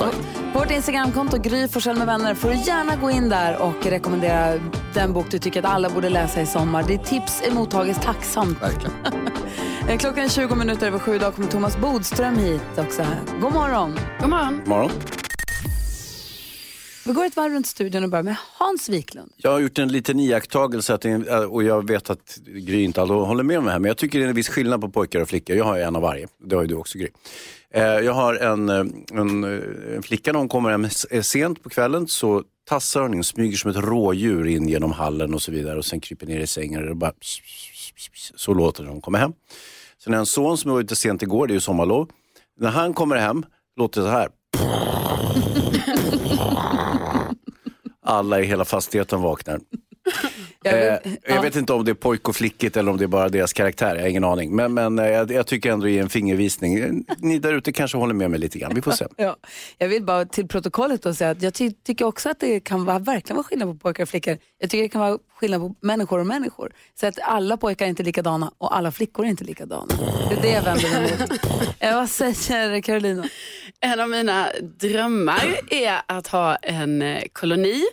På 0.52 0.58
vårt 0.58 0.70
Instagramkonto, 0.70 1.38
Gry 1.38 1.68
Forssell 1.68 1.96
med 1.96 2.06
vänner, 2.06 2.34
får 2.34 2.48
du 2.48 2.54
gärna 2.54 2.96
gå 2.96 3.10
in 3.10 3.28
där 3.28 3.62
och 3.62 3.86
rekommendera 3.86 4.60
den 4.94 5.12
bok 5.12 5.26
du 5.30 5.38
tycker 5.38 5.60
att 5.60 5.72
alla 5.74 5.90
borde 5.90 6.08
läsa 6.08 6.40
i 6.40 6.46
sommar. 6.46 6.82
Ditt 6.82 7.04
tips 7.04 7.42
är 7.46 7.50
mottages 7.50 8.00
tacksamt. 8.00 8.62
Verkligen. 8.62 9.98
Klockan 9.98 10.24
är 10.24 10.28
20 10.28 10.54
minuter 10.54 10.86
över 10.86 10.98
sju. 10.98 11.14
Idag 11.14 11.34
kommer 11.34 11.48
Thomas 11.48 11.78
Bodström 11.78 12.38
hit 12.38 12.62
också. 12.78 13.06
God 13.40 13.52
morgon. 13.52 13.98
God 14.20 14.30
morgon. 14.30 14.60
Morgon. 14.66 14.90
Vi 17.06 17.12
går 17.12 17.24
ett 17.24 17.36
varv 17.36 17.52
runt 17.52 17.66
studion 17.66 18.04
och 18.04 18.10
börjar 18.10 18.22
med 18.22 18.36
Hans 18.58 18.88
Wiklund. 18.88 19.32
Jag 19.36 19.50
har 19.50 19.60
gjort 19.60 19.78
en 19.78 19.92
liten 19.92 20.20
iakttagelse 20.20 20.94
att 20.94 21.00
det, 21.00 21.46
och 21.46 21.62
jag 21.64 21.88
vet 21.88 22.10
att 22.10 22.38
Gry 22.46 22.82
inte 22.82 23.00
håller 23.00 23.42
med 23.42 23.58
om 23.58 23.64
det 23.64 23.70
här, 23.70 23.78
men 23.78 23.88
jag 23.88 23.96
tycker 23.96 24.18
det 24.18 24.24
är 24.24 24.28
en 24.28 24.34
viss 24.34 24.48
skillnad 24.48 24.80
på 24.80 24.88
pojkar 24.88 25.20
och 25.20 25.28
flickor. 25.28 25.56
Jag 25.56 25.64
har 25.64 25.76
ju 25.76 25.82
en 25.82 25.96
av 25.96 26.02
varje, 26.02 26.28
det 26.44 26.56
har 26.56 26.62
ju 26.62 26.68
du 26.68 26.74
också 26.74 26.98
Gry. 26.98 27.08
Eh, 27.74 27.82
jag 27.82 28.12
har 28.12 28.34
en, 28.34 28.68
eh, 28.68 28.84
en, 29.12 29.44
eh, 29.44 29.96
en 29.96 30.02
flicka 30.02 30.32
när 30.32 30.38
hon 30.38 30.48
kommer 30.48 30.70
hem 30.70 30.88
sent 31.22 31.62
på 31.62 31.68
kvällen 31.68 32.06
så 32.06 32.42
tassar 32.68 33.00
hon 33.00 33.14
in, 33.14 33.24
smyger 33.24 33.56
som 33.56 33.70
ett 33.70 33.76
rådjur 33.76 34.46
in 34.46 34.68
genom 34.68 34.92
hallen 34.92 35.34
och 35.34 35.42
så 35.42 35.52
vidare 35.52 35.78
och 35.78 35.84
sen 35.84 36.00
kryper 36.00 36.26
ner 36.26 36.40
i 36.40 36.46
sängen 36.46 36.88
och 36.88 36.96
bara 36.96 37.12
så 38.34 38.54
låter 38.54 38.82
det 38.82 38.86
när 38.86 38.92
hon 38.92 39.00
kommer 39.00 39.18
hem. 39.18 39.32
Sen 39.98 40.12
har 40.12 40.16
jag 40.18 40.20
en 40.20 40.26
son 40.26 40.58
som 40.58 40.70
var 40.70 40.80
ute 40.80 40.96
sent 40.96 41.22
igår, 41.22 41.46
det 41.46 41.52
är 41.52 41.54
ju 41.54 41.60
sommarlov. 41.60 42.10
När 42.58 42.70
han 42.70 42.94
kommer 42.94 43.16
hem 43.16 43.44
låter 43.76 44.00
det 44.00 44.06
så 44.06 44.12
här. 44.12 44.28
Alla 48.06 48.40
i 48.40 48.44
hela 48.44 48.64
fastigheten 48.64 49.22
vaknar. 49.22 49.60
Jag, 50.62 50.74
Eh, 50.86 50.98
jag 51.26 51.42
vet 51.42 51.56
inte 51.56 51.72
om 51.72 51.84
det 51.84 51.90
är 51.90 51.94
pojk 51.94 52.28
och 52.28 52.36
flickigt 52.36 52.76
eller 52.76 52.90
om 52.90 52.96
det 52.96 53.04
är 53.04 53.08
bara 53.08 53.28
deras 53.28 53.52
karaktär, 53.52 53.94
jag 53.94 54.02
har 54.02 54.08
ingen 54.08 54.24
aning. 54.24 54.56
Men, 54.56 54.74
men 54.74 54.98
eh, 54.98 55.08
jag, 55.08 55.30
jag 55.30 55.46
tycker 55.46 55.72
ändå 55.72 55.86
det 55.86 55.98
är 55.98 56.02
en 56.02 56.08
fingervisning. 56.08 56.78
Eh, 56.78 56.92
Ni 57.18 57.38
där 57.38 57.52
ute 57.52 57.72
kanske 57.72 57.98
håller 57.98 58.14
med 58.14 58.30
mig 58.30 58.40
lite 58.40 58.58
grann, 58.58 58.74
vi 58.74 58.82
får 58.82 58.92
se. 58.92 59.06
ja, 59.16 59.36
jag 59.78 59.88
vill 59.88 60.04
bara 60.04 60.24
till 60.24 60.48
protokollet 60.48 61.02
då 61.02 61.14
säga 61.14 61.30
att 61.30 61.42
jag 61.42 61.54
ty 61.54 61.70
tycker 61.70 62.04
också 62.04 62.28
att 62.28 62.40
det 62.40 62.60
kan 62.60 62.84
vara, 62.84 62.98
verkligen 62.98 63.36
vara 63.36 63.44
skillnad 63.44 63.68
på 63.68 63.74
pojkar 63.74 64.02
och 64.02 64.08
flickor. 64.08 64.38
Jag 64.58 64.70
tycker 64.70 64.82
det 64.82 64.88
kan 64.88 65.00
vara 65.00 65.18
skillnad 65.36 65.60
på 65.60 65.74
människor 65.80 66.18
och 66.18 66.26
människor. 66.26 66.72
Så 67.00 67.06
att 67.06 67.18
alla 67.22 67.56
pojkar 67.56 67.84
är 67.84 67.90
inte 67.90 68.02
likadana 68.02 68.52
och 68.58 68.76
alla 68.76 68.92
flickor 68.92 69.24
är 69.24 69.28
inte 69.28 69.44
likadana. 69.44 69.94
Det 70.30 70.36
är 70.36 70.42
det 70.42 70.50
jag 70.50 70.62
vänder 70.62 70.90
mig 70.90 71.12
mot. 71.20 71.30
Eh, 71.78 71.94
vad 71.94 72.10
säger 72.10 72.80
Carolina? 72.80 73.28
En 73.80 74.00
av 74.00 74.08
mina 74.08 74.48
drömmar 74.80 75.60
är 75.70 76.00
att 76.06 76.26
ha 76.26 76.56
en 76.56 77.02
eh, 77.02 77.22
koloni 77.32 77.84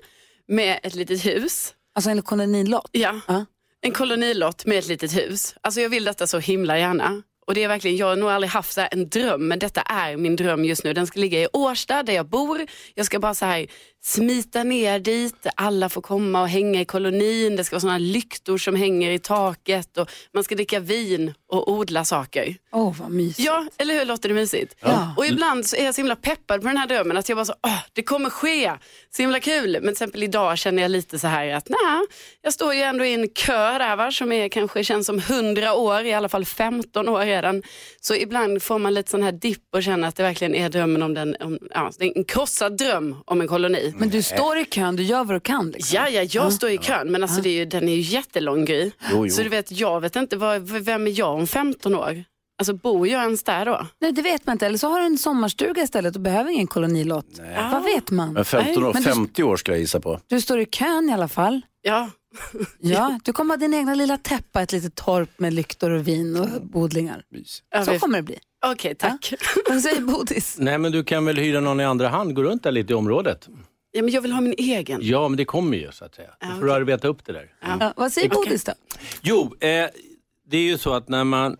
med 0.47 0.79
ett 0.83 0.95
litet 0.95 1.25
hus. 1.25 1.73
Alltså 1.95 2.09
en 2.11 2.21
kolonilott? 2.21 2.89
Ja, 2.91 3.19
Ja. 3.27 3.45
en 3.81 3.91
kolonilott 3.91 4.65
med 4.65 4.77
ett 4.79 4.87
litet 4.87 5.17
hus. 5.17 5.55
Alltså 5.61 5.81
jag 5.81 5.89
vill 5.89 6.03
detta 6.03 6.27
så 6.27 6.39
himla 6.39 6.79
gärna. 6.79 7.21
Och 7.47 7.53
det 7.53 7.63
är 7.63 7.67
verkligen, 7.67 7.97
jag 7.97 8.05
har 8.07 8.15
nog 8.15 8.29
aldrig 8.29 8.51
haft 8.51 8.73
så 8.73 8.87
en 8.91 9.09
dröm, 9.09 9.47
men 9.47 9.59
detta 9.59 9.81
är 9.81 10.17
min 10.17 10.35
dröm 10.35 10.65
just 10.65 10.83
nu. 10.83 10.93
Den 10.93 11.07
ska 11.07 11.19
ligga 11.19 11.41
i 11.41 11.47
Årsta 11.53 12.03
där 12.03 12.13
jag 12.13 12.29
bor. 12.29 12.65
Jag 12.95 13.05
ska 13.05 13.19
bara 13.19 13.33
så 13.33 13.45
här 13.45 13.67
smita 14.03 14.63
ner 14.63 14.99
dit, 14.99 15.47
alla 15.55 15.89
får 15.89 16.01
komma 16.01 16.41
och 16.41 16.49
hänga 16.49 16.81
i 16.81 16.85
kolonin. 16.85 17.55
Det 17.55 17.63
ska 17.63 17.73
vara 17.73 17.81
sådana 17.81 17.97
lyktor 17.97 18.57
som 18.57 18.75
hänger 18.75 19.11
i 19.11 19.19
taket 19.19 19.97
och 19.97 20.11
man 20.33 20.43
ska 20.43 20.55
dricka 20.55 20.79
vin 20.79 21.33
och 21.51 21.71
odla 21.71 22.05
saker. 22.05 22.55
Åh, 22.71 22.89
oh, 22.89 22.95
vad 22.99 23.11
mysigt. 23.11 23.39
Ja, 23.39 23.67
eller 23.77 23.93
hur 23.93 24.05
låter 24.05 24.29
det 24.29 24.35
mysigt? 24.35 24.75
Ja. 24.79 25.13
Och 25.17 25.25
ibland 25.25 25.65
så 25.65 25.75
är 25.75 25.85
jag 25.85 25.95
så 25.95 26.01
himla 26.01 26.15
peppad 26.15 26.61
på 26.61 26.67
den 26.67 26.77
här 26.77 26.87
drömmen 26.87 27.17
att 27.17 27.29
jag 27.29 27.37
bara 27.37 27.45
så, 27.45 27.55
åh, 27.63 27.79
det 27.93 28.03
kommer 28.03 28.29
ske, 28.29 28.71
så 29.15 29.21
himla 29.21 29.39
kul. 29.39 29.71
Men 29.71 29.81
till 29.81 29.89
exempel 29.89 30.23
idag 30.23 30.57
känner 30.57 30.81
jag 30.81 30.91
lite 30.91 31.19
så 31.19 31.27
här 31.27 31.53
att 31.53 31.69
nej, 31.69 32.01
jag 32.41 32.53
står 32.53 32.73
ju 32.73 32.81
ändå 32.81 33.05
i 33.05 33.13
en 33.13 33.29
kö 33.29 33.77
där 33.77 33.95
va, 33.95 34.11
som 34.11 34.31
är, 34.31 34.49
kanske 34.49 34.83
känns 34.83 35.05
som 35.05 35.19
100 35.19 35.73
år, 35.73 36.05
i 36.05 36.13
alla 36.13 36.29
fall 36.29 36.45
15 36.45 37.09
år 37.09 37.25
redan. 37.25 37.63
Så 38.01 38.15
ibland 38.15 38.63
får 38.63 38.79
man 38.79 38.93
lite 38.93 39.11
sån 39.11 39.23
här 39.23 39.31
dipp 39.31 39.63
och 39.73 39.83
känner 39.83 40.07
att 40.07 40.15
det 40.15 40.23
verkligen 40.23 40.55
är 40.55 40.69
drömmen 40.69 41.03
om 41.03 41.13
den, 41.13 41.35
om, 41.39 41.59
ja, 41.73 41.91
det 41.97 42.05
är 42.05 42.17
en 42.17 42.23
krossad 42.23 42.77
dröm 42.77 43.15
om 43.25 43.41
en 43.41 43.47
koloni. 43.47 43.90
Men 43.97 44.09
du 44.09 44.21
står 44.21 44.57
i 44.57 44.65
kön, 44.65 44.95
du 44.95 45.03
gör 45.03 45.23
vad 45.23 45.35
du 45.35 45.39
kan. 45.39 45.71
Liksom. 45.71 45.95
Ja, 45.95 46.09
ja, 46.09 46.21
jag 46.31 46.53
står 46.53 46.69
i 46.69 46.77
kön, 46.77 47.11
men 47.11 47.23
alltså 47.23 47.41
det 47.41 47.49
är 47.49 47.53
ju, 47.53 47.65
den 47.65 47.89
är 47.89 47.93
ju 47.95 48.01
jättelång. 48.01 48.65
Jo, 48.69 48.91
jo. 49.11 49.29
Så 49.29 49.43
du 49.43 49.49
vet, 49.49 49.71
jag 49.71 50.01
vet 50.01 50.15
inte, 50.15 50.37
vad, 50.37 50.61
vem 50.69 51.07
är 51.07 51.19
jag 51.19 51.33
om 51.35 51.47
15 51.47 51.95
år? 51.95 52.23
Alltså 52.59 52.73
bor 52.73 53.07
jag 53.07 53.21
ens 53.23 53.43
där 53.43 53.65
då? 53.65 53.87
Nej, 54.01 54.11
det 54.11 54.21
vet 54.21 54.45
man 54.45 54.53
inte. 54.53 54.65
Eller 54.65 54.77
så 54.77 54.87
har 54.87 54.99
du 54.99 55.05
en 55.05 55.17
sommarstuga 55.17 55.83
istället 55.83 56.15
och 56.15 56.21
behöver 56.21 56.51
ingen 56.51 56.67
kolonilott. 56.67 57.25
Vad 57.71 57.83
vet 57.83 58.11
man? 58.11 58.33
Men 58.33 58.45
15 58.45 58.83
år, 58.83 58.93
Men 58.93 59.03
du- 59.03 59.09
50 59.09 59.43
år 59.43 59.57
ska 59.57 59.71
jag 59.71 59.79
gissa 59.79 59.99
på. 59.99 60.19
Du 60.27 60.41
står 60.41 60.59
i 60.59 60.65
kön 60.65 61.09
i 61.09 61.13
alla 61.13 61.27
fall. 61.27 61.61
Ja, 61.81 62.09
Ja, 62.79 63.19
du 63.23 63.33
kommer 63.33 63.53
ha 63.53 63.57
din 63.57 63.73
egna 63.73 63.95
lilla 63.95 64.17
täppa, 64.17 64.61
ett 64.61 64.71
litet 64.71 64.95
torp 64.95 65.29
med 65.37 65.53
lyktor 65.53 65.89
och 65.89 66.07
vin 66.07 66.35
och 66.39 66.79
odlingar. 66.81 67.23
Mys. 67.31 67.63
Ja, 67.71 67.85
Så 67.85 67.99
kommer 67.99 68.17
det 68.17 68.23
bli. 68.23 68.37
Okej, 68.65 68.95
tack. 68.95 69.33
Vad 69.69 69.81
säger 69.81 70.01
Bodis? 70.01 70.55
Nej 70.59 70.77
men 70.77 70.91
du 70.91 71.03
kan 71.03 71.25
väl 71.25 71.37
hyra 71.37 71.59
någon 71.59 71.79
i 71.79 71.83
andra 71.83 72.07
hand, 72.09 72.35
gå 72.35 72.43
runt 72.43 72.63
där 72.63 72.71
lite 72.71 72.93
i 72.93 72.95
området. 72.95 73.49
Ja, 73.91 74.01
men 74.01 74.13
jag 74.13 74.21
vill 74.21 74.31
ha 74.31 74.41
min 74.41 74.55
egen. 74.57 74.99
Ja 75.03 75.27
men 75.27 75.37
det 75.37 75.45
kommer 75.45 75.77
ju 75.77 75.91
så 75.91 76.05
att 76.05 76.15
säga. 76.15 76.29
Du 76.39 76.47
får 76.47 76.55
okej. 76.55 76.71
arbeta 76.71 77.07
upp 77.07 77.25
det 77.25 77.33
där. 77.33 77.53
Ja, 77.61 77.93
vad 77.95 78.11
säger 78.11 78.29
Bodis 78.29 78.63
då? 78.63 78.71
Jo, 79.21 79.55
eh, 79.59 79.87
det 80.47 80.57
är 80.57 80.61
ju 80.61 80.77
så 80.77 80.93
att 80.93 81.09
när 81.09 81.23
man 81.23 81.57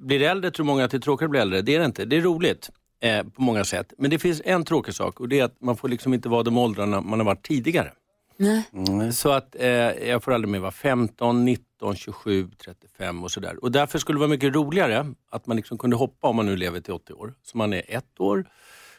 blir 0.00 0.22
äldre 0.22 0.50
tror 0.50 0.66
många 0.66 0.84
att 0.84 0.90
det 0.90 0.96
är 0.96 1.00
tråkigt 1.00 1.24
att 1.24 1.30
bli 1.30 1.40
äldre. 1.40 1.62
Det 1.62 1.74
är 1.74 1.78
det 1.78 1.84
inte. 1.84 2.04
Det 2.04 2.16
är 2.16 2.20
roligt 2.20 2.70
eh, 3.00 3.22
på 3.22 3.42
många 3.42 3.64
sätt. 3.64 3.92
Men 3.98 4.10
det 4.10 4.18
finns 4.18 4.42
en 4.44 4.64
tråkig 4.64 4.94
sak 4.94 5.20
och 5.20 5.28
det 5.28 5.40
är 5.40 5.44
att 5.44 5.60
man 5.60 5.76
får 5.76 5.88
liksom 5.88 6.14
inte 6.14 6.28
vara 6.28 6.42
de 6.42 6.58
åldrarna 6.58 7.00
man 7.00 7.20
har 7.20 7.26
varit 7.26 7.46
tidigare. 7.46 7.92
Nej. 8.36 9.12
Så 9.12 9.30
att 9.30 9.56
eh, 9.58 9.68
jag 10.08 10.22
får 10.22 10.32
aldrig 10.32 10.48
mer 10.50 10.58
vara 10.58 10.70
15, 10.70 11.44
19, 11.44 11.96
27, 11.96 12.48
35 12.64 13.24
och 13.24 13.30
sådär. 13.30 13.64
Och 13.64 13.72
därför 13.72 13.98
skulle 13.98 14.16
det 14.16 14.20
vara 14.20 14.30
mycket 14.30 14.54
roligare 14.54 15.06
att 15.30 15.46
man 15.46 15.56
liksom 15.56 15.78
kunde 15.78 15.96
hoppa 15.96 16.28
om 16.28 16.36
man 16.36 16.46
nu 16.46 16.56
lever 16.56 16.80
till 16.80 16.92
80 16.94 17.12
år. 17.12 17.34
Så 17.42 17.58
man 17.58 17.72
är 17.72 17.82
1 17.88 18.04
år, 18.18 18.44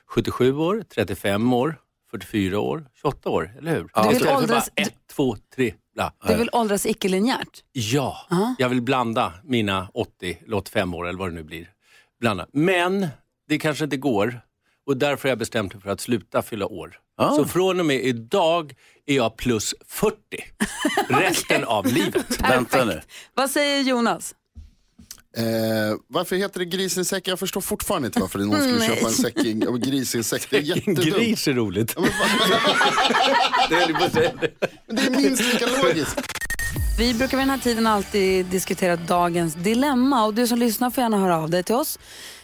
77 0.06 0.58
år, 0.58 0.84
35 0.96 1.54
år, 1.54 1.78
44 2.24 2.60
år, 2.60 2.86
28 3.02 3.30
år, 3.30 3.52
eller 3.58 3.72
hur? 3.72 3.90
Du 3.94 4.02
vill 4.08 4.12
Istället 4.12 4.34
för 4.34 4.42
åldras- 4.44 4.70
bara 4.76 4.84
1, 4.86 4.94
2, 5.12 5.38
3, 5.56 5.74
bla. 5.94 6.14
Du 6.28 6.36
vill 6.36 6.50
åldras 6.54 6.86
icke-linjärt? 6.86 7.64
Ja, 7.72 8.18
jag 8.60 8.70
vill 8.70 8.82
blanda 8.82 9.34
mina 9.44 9.88
80 9.94 10.38
eller 10.46 10.58
85 10.58 10.94
år 10.94 11.08
eller 11.08 11.20
vad 11.20 11.30
det 11.30 11.36
nu 11.36 11.44
blir. 11.44 11.70
Blanda. 12.20 12.48
Men 12.54 13.08
det 13.48 13.60
kanske 13.60 13.84
inte 13.84 13.98
går 13.98 14.42
och 14.86 14.98
därför 14.98 15.24
har 15.28 15.32
jag 15.32 15.40
bestämt 15.40 15.74
mig 15.74 15.82
för 15.84 15.90
att 15.90 16.02
sluta 16.02 16.42
fylla 16.42 16.66
år. 16.68 17.00
Så 17.36 17.46
från 17.46 17.80
och 17.80 17.86
med 17.86 18.04
idag 18.06 18.74
är 19.06 19.16
jag 19.16 19.38
plus 19.38 19.76
40 19.86 20.16
resten 21.10 21.64
av 21.64 21.86
livet. 21.86 22.42
Vänta 22.42 22.86
nu. 22.86 23.02
Vad 23.34 23.50
säger 23.50 23.82
Jonas? 23.84 24.36
Eh, 25.38 25.44
varför 26.08 26.36
heter 26.36 26.60
det 26.60 26.66
grisinsekt? 26.66 27.28
Jag 27.28 27.40
förstår 27.40 27.62
fortfarande 27.62 28.06
inte 28.06 28.20
varför 28.20 28.40
någon 28.40 28.62
skulle 28.62 28.82
köpa 28.96 29.08
en 29.08 29.14
säck 29.14 29.38
i- 29.38 29.66
av 29.68 29.78
grisinsekt. 29.78 30.48
Det 30.50 30.58
är 30.58 30.62
jättedumt. 30.62 31.00
gris 31.18 31.48
är 31.48 31.54
roligt. 31.54 31.96
det 33.70 33.76
är, 33.76 33.88
det 34.88 35.02
är 35.02 35.10
minst 35.10 35.54
lika 35.54 35.66
logiskt. 35.84 36.22
Vi 37.00 37.14
brukar 37.14 37.38
vid 37.38 37.42
den 37.42 37.50
här 37.50 37.58
tiden 37.58 37.88
alltid 37.88 38.46
diskutera 38.46 38.96
dagens 38.96 39.54
dilemma 39.56 40.26
och 40.26 40.34
du 40.34 40.48
som 40.48 40.60
lyssnar 40.60 40.90
får 40.92 41.02
gärna 41.02 41.18
höra 41.20 41.38
av 41.38 41.50
dig 41.50 41.64
till 41.64 41.76
oss. 41.76 42.00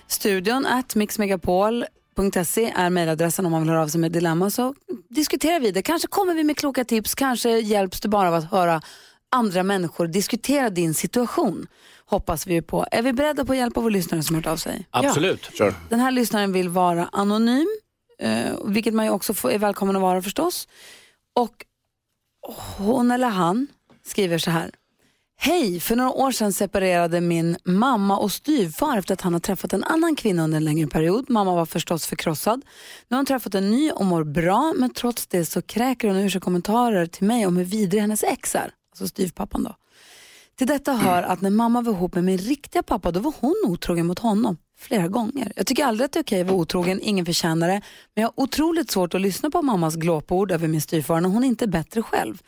Studion 0.08 0.66
at 0.66 0.96
mixmegapol.se 0.96 2.74
är 2.76 2.90
mejladressen 2.90 3.46
om 3.46 3.52
man 3.52 3.62
vill 3.62 3.70
höra 3.70 3.82
av 3.84 3.88
sig 3.88 4.00
med 4.02 4.12
dilemma 4.12 4.50
så 4.50 4.74
diskuterar 5.10 5.60
vi 5.60 5.72
det. 5.72 5.82
Kanske 5.82 6.08
kommer 6.08 6.34
vi 6.34 6.44
med 6.44 6.58
kloka 6.58 6.84
tips, 6.84 7.16
kanske 7.16 7.50
hjälps 7.60 8.02
du 8.02 8.10
bara 8.10 8.28
av 8.28 8.34
att 8.34 8.52
höra 8.52 8.82
andra 9.32 9.64
människor 9.64 10.08
diskutera 10.08 10.70
din 10.70 10.94
situation. 10.94 11.68
Hoppas 12.06 12.48
vi 12.48 12.62
på. 12.62 12.86
Är 12.92 13.02
vi 13.02 13.14
beredda 13.14 13.46
på 13.46 13.52
att 13.52 13.58
hjälpa 13.58 13.82
vår 13.82 13.90
lyssnare 13.90 14.24
som 14.24 14.36
har 14.36 14.42
hört 14.42 14.52
av 14.52 14.58
sig? 14.58 14.88
Absolut. 14.90 15.50
Kör. 15.54 15.74
Den 15.90 16.00
här 16.00 16.12
lyssnaren 16.12 16.54
vill 16.54 16.70
vara 16.70 17.10
anonym, 17.12 17.68
eh, 18.20 18.54
vilket 18.66 18.94
man 18.94 19.06
ju 19.06 19.12
också 19.12 19.34
får, 19.34 19.52
är 19.52 19.58
välkommen 19.58 19.96
att 19.96 20.02
vara 20.02 20.22
förstås. 20.22 20.68
Och 21.36 21.66
hon 22.78 23.12
eller 23.12 23.28
han 23.28 23.68
skriver 24.06 24.38
så 24.38 24.52
här. 24.52 24.72
Hej, 25.44 25.80
för 25.80 25.96
några 25.96 26.12
år 26.12 26.32
sedan 26.32 26.54
separerade 26.54 27.22
min 27.22 27.58
mamma 27.64 28.18
och 28.18 28.32
styvfar 28.32 28.98
efter 28.98 29.14
att 29.14 29.22
han 29.22 29.34
har 29.34 29.40
träffat 29.40 29.74
en 29.74 29.84
annan 29.84 30.16
kvinna 30.16 30.44
under 30.44 30.58
en 30.58 30.64
längre 30.64 30.88
period. 30.88 31.30
Mamma 31.30 31.56
var 31.56 31.66
förstås 31.66 32.08
förkrossad. 32.08 32.62
Nu 33.08 33.16
har 33.16 33.18
hon 33.18 33.26
träffat 33.26 33.56
en 33.56 33.72
ny 33.72 33.92
och 33.92 34.06
mår 34.06 34.24
bra, 34.24 34.74
men 34.78 34.94
trots 34.94 35.28
det 35.28 35.46
så 35.46 35.62
kräker 35.62 36.08
hon 36.08 36.18
ur 36.18 36.30
sig 36.30 36.42
kommentarer 36.42 37.06
till 37.06 37.28
mig 37.28 37.46
om 37.46 37.58
hur 37.58 37.66
vidrig 37.66 38.02
hennes 38.02 38.24
ex 38.24 38.56
är. 38.56 38.72
Alltså 39.02 39.14
styvpappan 39.14 39.64
då. 39.64 39.76
Till 40.58 40.68
detta 40.68 40.94
hör 40.94 41.24
att 41.24 41.42
när 41.42 41.50
mamma 41.50 41.82
var 41.82 41.94
ihop 41.94 42.16
med 42.16 42.24
min 42.24 42.38
riktiga 42.38 42.84
pappa, 42.84 43.12
då 43.12 43.20
var 43.20 43.34
hon 43.40 43.56
otrogen 43.68 44.08
mot 44.08 44.20
honom 44.20 44.58
flera 44.80 45.08
gånger. 45.08 45.54
Jag 45.56 45.68
tycker 45.68 45.86
aldrig 45.86 46.06
att 46.06 46.12
det 46.12 46.20
är 46.20 46.24
okej 46.24 46.42
att 46.42 46.48
vara 46.48 46.58
otrogen, 46.58 47.00
ingen 47.02 47.26
förtjänar 47.26 47.68
det. 47.68 47.82
Men 48.16 48.22
jag 48.22 48.28
har 48.28 48.44
otroligt 48.44 48.92
svårt 48.92 49.14
att 49.14 49.22
lyssna 49.22 49.50
på 49.50 49.62
mammas 49.62 49.96
glåpord 49.96 50.52
över 50.52 50.68
min 50.68 50.82
styvfar 50.82 51.22
när 51.22 51.30
hon 51.30 51.44
inte 51.44 51.66
är 51.66 51.68
bättre 51.68 52.02
själv. 52.02 52.42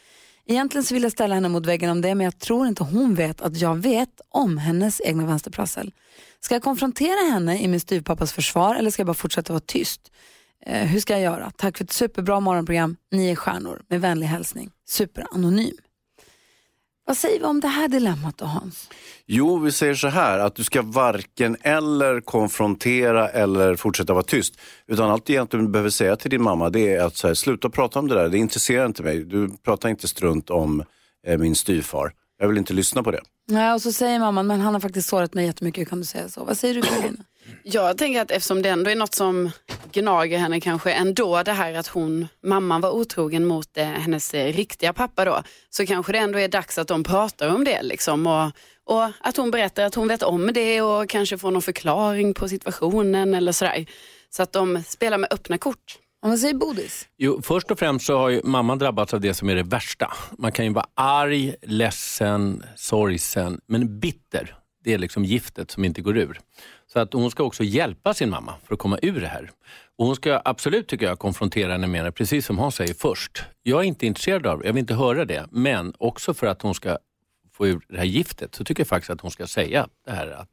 Egentligen 0.46 0.84
så 0.84 0.94
vill 0.94 1.04
jag 1.04 1.12
ställa 1.12 1.36
henne 1.36 1.50
mot 1.50 1.66
väggen 1.66 1.90
om 1.90 2.02
det, 2.02 2.16
men 2.16 2.26
jag 2.26 2.40
tror 2.40 2.68
inte 2.68 2.84
hon 2.84 3.16
vet 3.16 3.42
att 3.42 3.58
jag 3.58 3.76
vet 3.76 4.22
om 4.30 4.58
hennes 4.58 5.02
egna 5.02 5.26
vänsterprassel. 5.26 5.92
Ska 6.40 6.56
jag 6.56 6.64
konfrontera 6.64 7.32
henne 7.32 7.62
i 7.62 7.68
min 7.68 7.80
styvpappas 7.80 8.34
försvar 8.34 8.76
eller 8.76 8.92
ska 8.92 9.00
jag 9.00 9.08
bara 9.08 9.14
fortsätta 9.14 9.54
vara 9.54 9.64
tyst? 9.66 10.12
Eh, 10.66 10.88
hur 10.88 11.00
ska 11.00 11.14
jag 11.14 11.22
göra? 11.22 11.52
Tack 11.58 11.78
för 11.78 11.84
ett 11.84 11.92
superbra 11.92 12.40
morgonprogram. 12.40 12.96
Nio 13.12 13.36
stjärnor. 13.36 13.82
Med 13.88 14.02
vänlig 14.02 14.28
hälsning. 14.28 14.72
Superanonym. 14.88 15.78
Vad 17.06 17.18
säger 17.18 17.40
vi 17.40 17.46
om 17.46 17.60
det 17.60 17.68
här 17.68 17.88
dilemmat 17.88 18.38
då 18.38 18.46
Hans? 18.46 18.90
Jo, 19.26 19.58
vi 19.58 19.72
säger 19.72 19.96
så 19.96 20.08
här 20.08 20.40
att 20.40 20.56
du 20.56 20.64
ska 20.64 20.82
varken 20.82 21.58
eller 21.62 22.22
konfrontera 22.22 23.30
eller 23.30 23.76
fortsätta 23.76 24.14
vara 24.14 24.24
tyst. 24.24 24.54
Utan 24.88 25.10
allt 25.10 25.26
du 25.26 25.34
egentligen 25.34 25.72
behöver 25.72 25.90
säga 25.90 26.16
till 26.16 26.30
din 26.32 26.44
mamma 26.44 26.70
det 26.70 26.96
är 26.96 27.04
att 27.04 27.18
så 27.18 27.28
här, 27.28 27.34
sluta 27.34 27.70
prata 27.70 28.00
om 28.00 28.08
det 28.08 28.16
där, 28.16 28.30
det 28.30 28.38
intresserar 28.38 28.86
inte 28.86 29.04
mig. 29.04 29.24
Du 29.24 29.50
pratar 29.66 29.90
inte 29.90 30.08
strunt 30.08 30.50
om 30.50 30.84
eh, 31.28 31.38
min 31.38 31.56
styvfar. 31.56 32.12
Jag 32.40 32.48
vill 32.48 32.58
inte 32.58 32.74
lyssna 32.74 33.04
på 33.04 33.12
det. 33.12 33.22
Nej, 33.48 33.74
och 33.74 33.82
så 33.82 33.92
säger 33.92 34.20
mamman, 34.20 34.48
men 34.48 34.62
han 34.62 34.74
har 34.74 34.82
faktiskt 34.82 35.10
sårat 35.10 35.34
mig 35.34 35.46
jättemycket, 35.46 35.90
kan 35.90 36.00
du 36.00 36.06
säga 36.06 36.30
så? 36.30 36.44
Vad 36.44 36.58
säger 36.58 36.74
du 36.74 36.82
Karolina? 36.82 37.24
Jag 37.64 37.98
tänker 37.98 38.22
att 38.22 38.32
eftersom 38.32 38.62
det 38.62 38.70
ändå 38.70 38.90
är 38.90 38.96
något 38.96 39.16
som 39.16 39.52
gnager 39.92 40.38
henne 40.38 40.62
kanske 40.62 40.92
ändå 40.92 41.44
det 41.44 41.52
här 41.52 41.74
att 41.74 41.88
hon, 41.88 42.28
mamman 42.44 42.82
var 42.82 42.92
otrogen 42.92 43.46
mot 43.46 43.78
eh, 43.78 43.86
hennes 43.86 44.34
eh, 44.34 44.54
riktiga 44.54 44.94
pappa 44.94 45.26
då, 45.26 45.44
så 45.70 45.86
kanske 45.86 46.12
det 46.12 46.18
ändå 46.18 46.40
är 46.40 46.48
dags 46.48 46.78
att 46.78 46.88
de 46.88 47.04
pratar 47.04 47.56
om 47.56 47.64
det 47.64 47.84
liksom 47.84 48.28
och, 48.28 48.52
och 48.86 49.10
att 49.20 49.38
hon 49.38 49.52
berättar 49.52 49.84
att 49.84 49.96
hon 49.96 50.08
vet 50.08 50.24
om 50.24 50.54
det 50.54 50.82
och 50.82 51.10
kanske 51.10 51.38
får 51.38 51.52
någon 51.52 51.62
förklaring 51.62 52.34
på 52.34 52.50
situationen 52.50 53.34
eller 53.34 53.52
sådär. 53.52 53.86
Så 54.30 54.44
att 54.44 54.54
de 54.54 54.84
spelar 54.84 55.18
med 55.18 55.34
öppna 55.34 55.58
kort. 55.58 55.98
Om 56.24 56.30
man 56.30 56.38
säger 56.38 56.54
Bodis? 56.54 57.08
Jo, 57.18 57.42
först 57.44 57.72
och 57.72 57.80
främst 57.80 58.06
så 58.06 58.18
har 58.18 58.30
ju 58.30 58.42
mamman 58.44 58.80
drabbats 58.80 59.14
av 59.14 59.22
det 59.22 59.34
som 59.34 59.50
är 59.50 59.56
det 59.56 59.64
värsta. 59.64 60.14
Man 60.38 60.52
kan 60.52 60.66
ju 60.66 60.74
vara 60.74 60.86
arg, 60.96 61.56
ledsen, 61.62 62.64
sorgsen, 62.76 63.62
men 63.68 64.00
bitter. 64.00 64.56
Det 64.84 64.94
är 64.94 64.98
liksom 64.98 65.26
giftet 65.26 65.72
som 65.72 65.86
inte 65.86 66.02
går 66.02 66.18
ur. 66.18 66.40
Så 66.94 67.00
att 67.00 67.14
hon 67.14 67.32
ska 67.32 67.44
också 67.44 67.64
hjälpa 67.64 68.14
sin 68.14 68.30
mamma 68.30 68.54
för 68.64 68.74
att 68.74 68.80
komma 68.80 69.00
ur 69.02 69.22
det 69.22 69.28
här. 69.28 69.52
Och 69.98 70.06
hon 70.06 70.16
ska 70.16 70.42
absolut, 70.46 70.88
tycker 70.88 71.06
jag, 71.06 71.20
konfrontera 71.20 71.72
henne 71.72 71.88
med 71.88 72.06
det, 72.06 72.12
precis 72.12 72.46
som 72.46 72.58
hon 72.58 72.72
säger 72.72 72.94
först. 72.94 73.44
Jag 73.64 73.80
är 73.80 73.84
inte 73.84 74.06
intresserad 74.06 74.48
av 74.48 74.60
det, 74.60 74.66
jag 74.66 74.74
vill 74.74 74.80
inte 74.82 74.94
höra 74.94 75.26
det. 75.26 75.48
Men 75.52 75.94
också 75.98 76.34
för 76.34 76.48
att 76.48 76.62
hon 76.62 76.76
ska 76.76 76.98
få 77.52 77.68
ur 77.68 77.86
det 77.90 77.98
här 77.98 78.06
giftet 78.06 78.56
så 78.56 78.64
tycker 78.64 78.82
jag 78.82 78.88
faktiskt 78.88 79.10
att 79.10 79.22
hon 79.22 79.32
ska 79.32 79.48
säga 79.48 79.88
det 80.06 80.12
här 80.12 80.28
att 80.28 80.50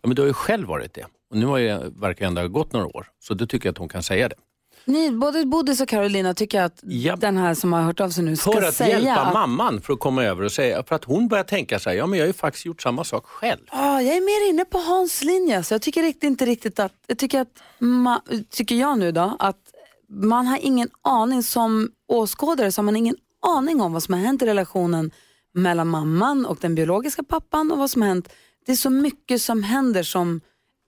ja, 0.00 0.08
men 0.08 0.14
du 0.14 0.22
har 0.22 0.26
ju 0.26 0.32
själv 0.32 0.68
varit 0.68 0.94
det. 0.94 1.06
Och 1.30 1.36
nu 1.36 1.46
har 1.46 1.58
jag, 1.58 2.00
verkar 2.00 2.26
ändå 2.26 2.40
ha 2.40 2.48
gått 2.48 2.72
några 2.72 2.86
år, 2.86 3.06
så 3.20 3.34
då 3.34 3.46
tycker 3.46 3.68
jag 3.68 3.72
att 3.72 3.78
hon 3.78 3.88
kan 3.88 4.02
säga 4.02 4.28
det. 4.28 4.36
Ni, 4.84 5.10
både 5.10 5.46
Bodis 5.46 5.80
och 5.80 5.88
Carolina 5.88 6.34
tycker 6.34 6.62
att 6.62 6.80
Ja. 6.82 7.16
den 7.16 7.36
här 7.36 7.54
som 7.54 7.72
har 7.72 7.82
hört 7.82 8.00
av 8.00 8.10
sig 8.10 8.24
nu 8.24 8.36
ska 8.36 8.52
För 8.52 8.62
att 8.62 8.74
säga 8.74 8.98
hjälpa 8.98 9.20
att 9.20 9.34
mamman 9.34 9.80
för 9.80 9.92
att 9.92 10.00
komma 10.00 10.24
över 10.24 10.44
och 10.44 10.52
säga, 10.52 10.82
för 10.82 10.94
att 10.96 11.04
hon 11.04 11.28
börjar 11.28 11.44
tänka 11.44 11.78
så 11.78 11.90
här, 11.90 11.96
ja 11.96 12.06
men 12.06 12.18
jag 12.18 12.24
har 12.24 12.28
ju 12.28 12.32
faktiskt 12.32 12.66
gjort 12.66 12.82
samma 12.82 13.04
sak 13.04 13.26
själv. 13.26 13.60
Ah, 13.70 14.00
jag 14.00 14.16
är 14.16 14.20
mer 14.20 14.50
inne 14.50 14.64
på 14.64 14.78
Hans 14.78 15.24
linje. 15.24 15.62
Så 15.62 15.74
jag 15.74 15.82
tycker 15.82 16.02
riktigt, 16.02 16.22
inte 16.24 16.46
riktigt 16.46 16.78
att, 16.78 16.92
jag 17.06 17.18
tycker 17.18 17.40
att, 17.40 17.62
ma, 17.78 18.20
tycker 18.50 18.74
jag 18.74 18.98
nu 18.98 19.12
då, 19.12 19.36
att 19.38 19.58
man 20.08 20.46
har 20.46 20.58
ingen 20.62 20.88
aning 21.02 21.42
som 21.42 21.90
åskådare 22.08 22.72
så 22.72 22.78
har 22.78 22.84
man 22.84 22.96
ingen 22.96 23.16
aning 23.46 23.80
om 23.80 23.92
vad 23.92 24.02
som 24.02 24.14
har 24.14 24.20
hänt 24.20 24.42
i 24.42 24.46
relationen 24.46 25.10
mellan 25.54 25.88
mamman 25.88 26.46
och 26.46 26.58
den 26.60 26.74
biologiska 26.74 27.22
pappan 27.22 27.72
och 27.72 27.78
vad 27.78 27.90
som 27.90 28.02
har 28.02 28.08
hänt. 28.08 28.28
Det 28.66 28.72
är 28.72 28.76
så 28.76 28.90
mycket 28.90 29.42
som 29.42 29.62
händer 29.62 30.02
som, 30.02 30.40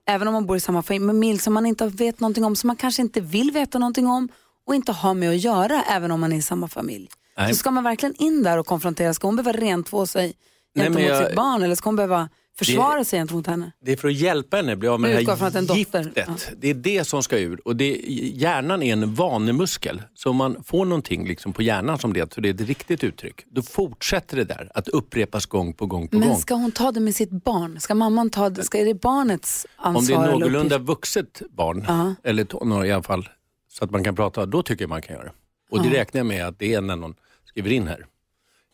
även 0.07 0.27
om 0.27 0.33
man 0.33 0.45
bor 0.45 0.57
i 0.57 0.59
samma 0.59 0.83
familj, 0.83 1.39
som 1.39 1.53
man 1.53 1.65
inte 1.65 1.87
vet 1.87 2.19
någonting 2.19 2.45
om, 2.45 2.55
som 2.55 2.67
man 2.67 2.75
kanske 2.75 3.01
inte 3.01 3.21
vill 3.21 3.51
veta 3.51 3.79
någonting 3.79 4.07
om 4.07 4.29
och 4.67 4.75
inte 4.75 4.91
har 4.91 5.13
med 5.13 5.29
att 5.29 5.37
göra 5.43 5.83
även 5.83 6.11
om 6.11 6.19
man 6.19 6.33
är 6.33 6.37
i 6.37 6.41
samma 6.41 6.67
familj. 6.67 7.09
Nej. 7.37 7.49
Så 7.53 7.55
ska 7.59 7.71
man 7.71 7.83
verkligen 7.83 8.15
in 8.15 8.43
där 8.43 8.57
och 8.57 8.65
konfrontera, 8.67 9.13
ska 9.13 9.27
hon 9.27 9.35
behöva 9.35 9.59
rentvå 9.59 10.07
sig 10.07 10.33
Nej, 10.75 10.85
gentemot 10.85 11.09
jag- 11.09 11.27
sitt 11.27 11.35
barn 11.35 11.63
eller 11.63 11.75
ska 11.75 11.87
hon 11.87 11.95
behöva 11.95 12.29
försvara 12.57 13.03
sig 13.03 13.19
gentemot 13.19 13.47
henne? 13.47 13.71
Det 13.81 13.91
är 13.91 13.97
för 13.97 14.07
att 14.07 14.13
hjälpa 14.13 14.57
henne 14.57 14.73
att 14.73 14.79
bli 14.79 14.87
av 14.87 14.99
med 14.99 15.11
det 15.25 15.31
att 15.31 15.39
här 15.39 15.51
dotter- 15.61 15.75
giftet. 15.77 16.51
Det 16.57 16.69
är 16.69 16.73
det 16.73 17.03
som 17.07 17.23
ska 17.23 17.39
ur. 17.39 17.61
Och 17.67 17.75
det, 17.75 18.01
hjärnan 18.35 18.83
är 18.83 18.93
en 18.93 19.13
vanemuskel. 19.13 20.01
Så 20.13 20.29
om 20.29 20.35
man 20.35 20.63
får 20.63 20.85
någonting 20.85 21.27
liksom 21.27 21.53
på 21.53 21.61
hjärnan 21.61 21.99
som 21.99 22.13
det, 22.13 22.33
så 22.33 22.41
det 22.41 22.49
är 22.49 22.53
ett 22.53 22.61
riktigt 22.61 23.03
uttryck, 23.03 23.43
då 23.51 23.61
fortsätter 23.61 24.37
det 24.37 24.43
där 24.43 24.71
att 24.73 24.87
upprepas 24.87 25.45
gång 25.45 25.73
på 25.73 25.85
gång 25.85 26.07
på 26.07 26.17
Men 26.17 26.27
gång. 26.29 26.37
ska 26.37 26.53
hon 26.55 26.71
ta 26.71 26.91
det 26.91 26.99
med 26.99 27.15
sitt 27.15 27.31
barn? 27.43 27.79
Ska 27.79 27.95
mamman 27.95 28.29
ta 28.29 28.49
det? 28.49 28.63
Ska, 28.63 28.77
är 28.77 28.85
det 28.85 28.93
barnets 29.01 29.65
ansvar? 29.75 30.15
Om 30.17 30.21
det 30.23 30.27
är 30.29 30.31
någorlunda 30.39 30.77
vuxet 30.77 31.41
barn, 31.49 31.85
Ja. 31.87 32.15
eller 32.23 32.43
tonåring 32.45 32.89
i 32.89 32.93
alla 32.93 33.03
fall, 33.03 33.29
så 33.71 33.83
att 33.85 33.91
man 33.91 34.03
kan 34.03 34.15
prata, 34.15 34.45
då 34.45 34.63
tycker 34.63 34.83
jag 34.83 34.89
man 34.89 35.01
kan 35.01 35.15
göra 35.15 35.25
det. 35.25 35.31
Och 35.71 35.83
det 35.83 35.89
räknar 35.89 36.19
jag 36.19 36.25
med 36.25 36.47
att 36.47 36.59
det 36.59 36.73
är 36.73 36.81
när 36.81 36.95
någon 36.95 37.15
skriver 37.45 37.71
in 37.71 37.87
här. 37.87 38.05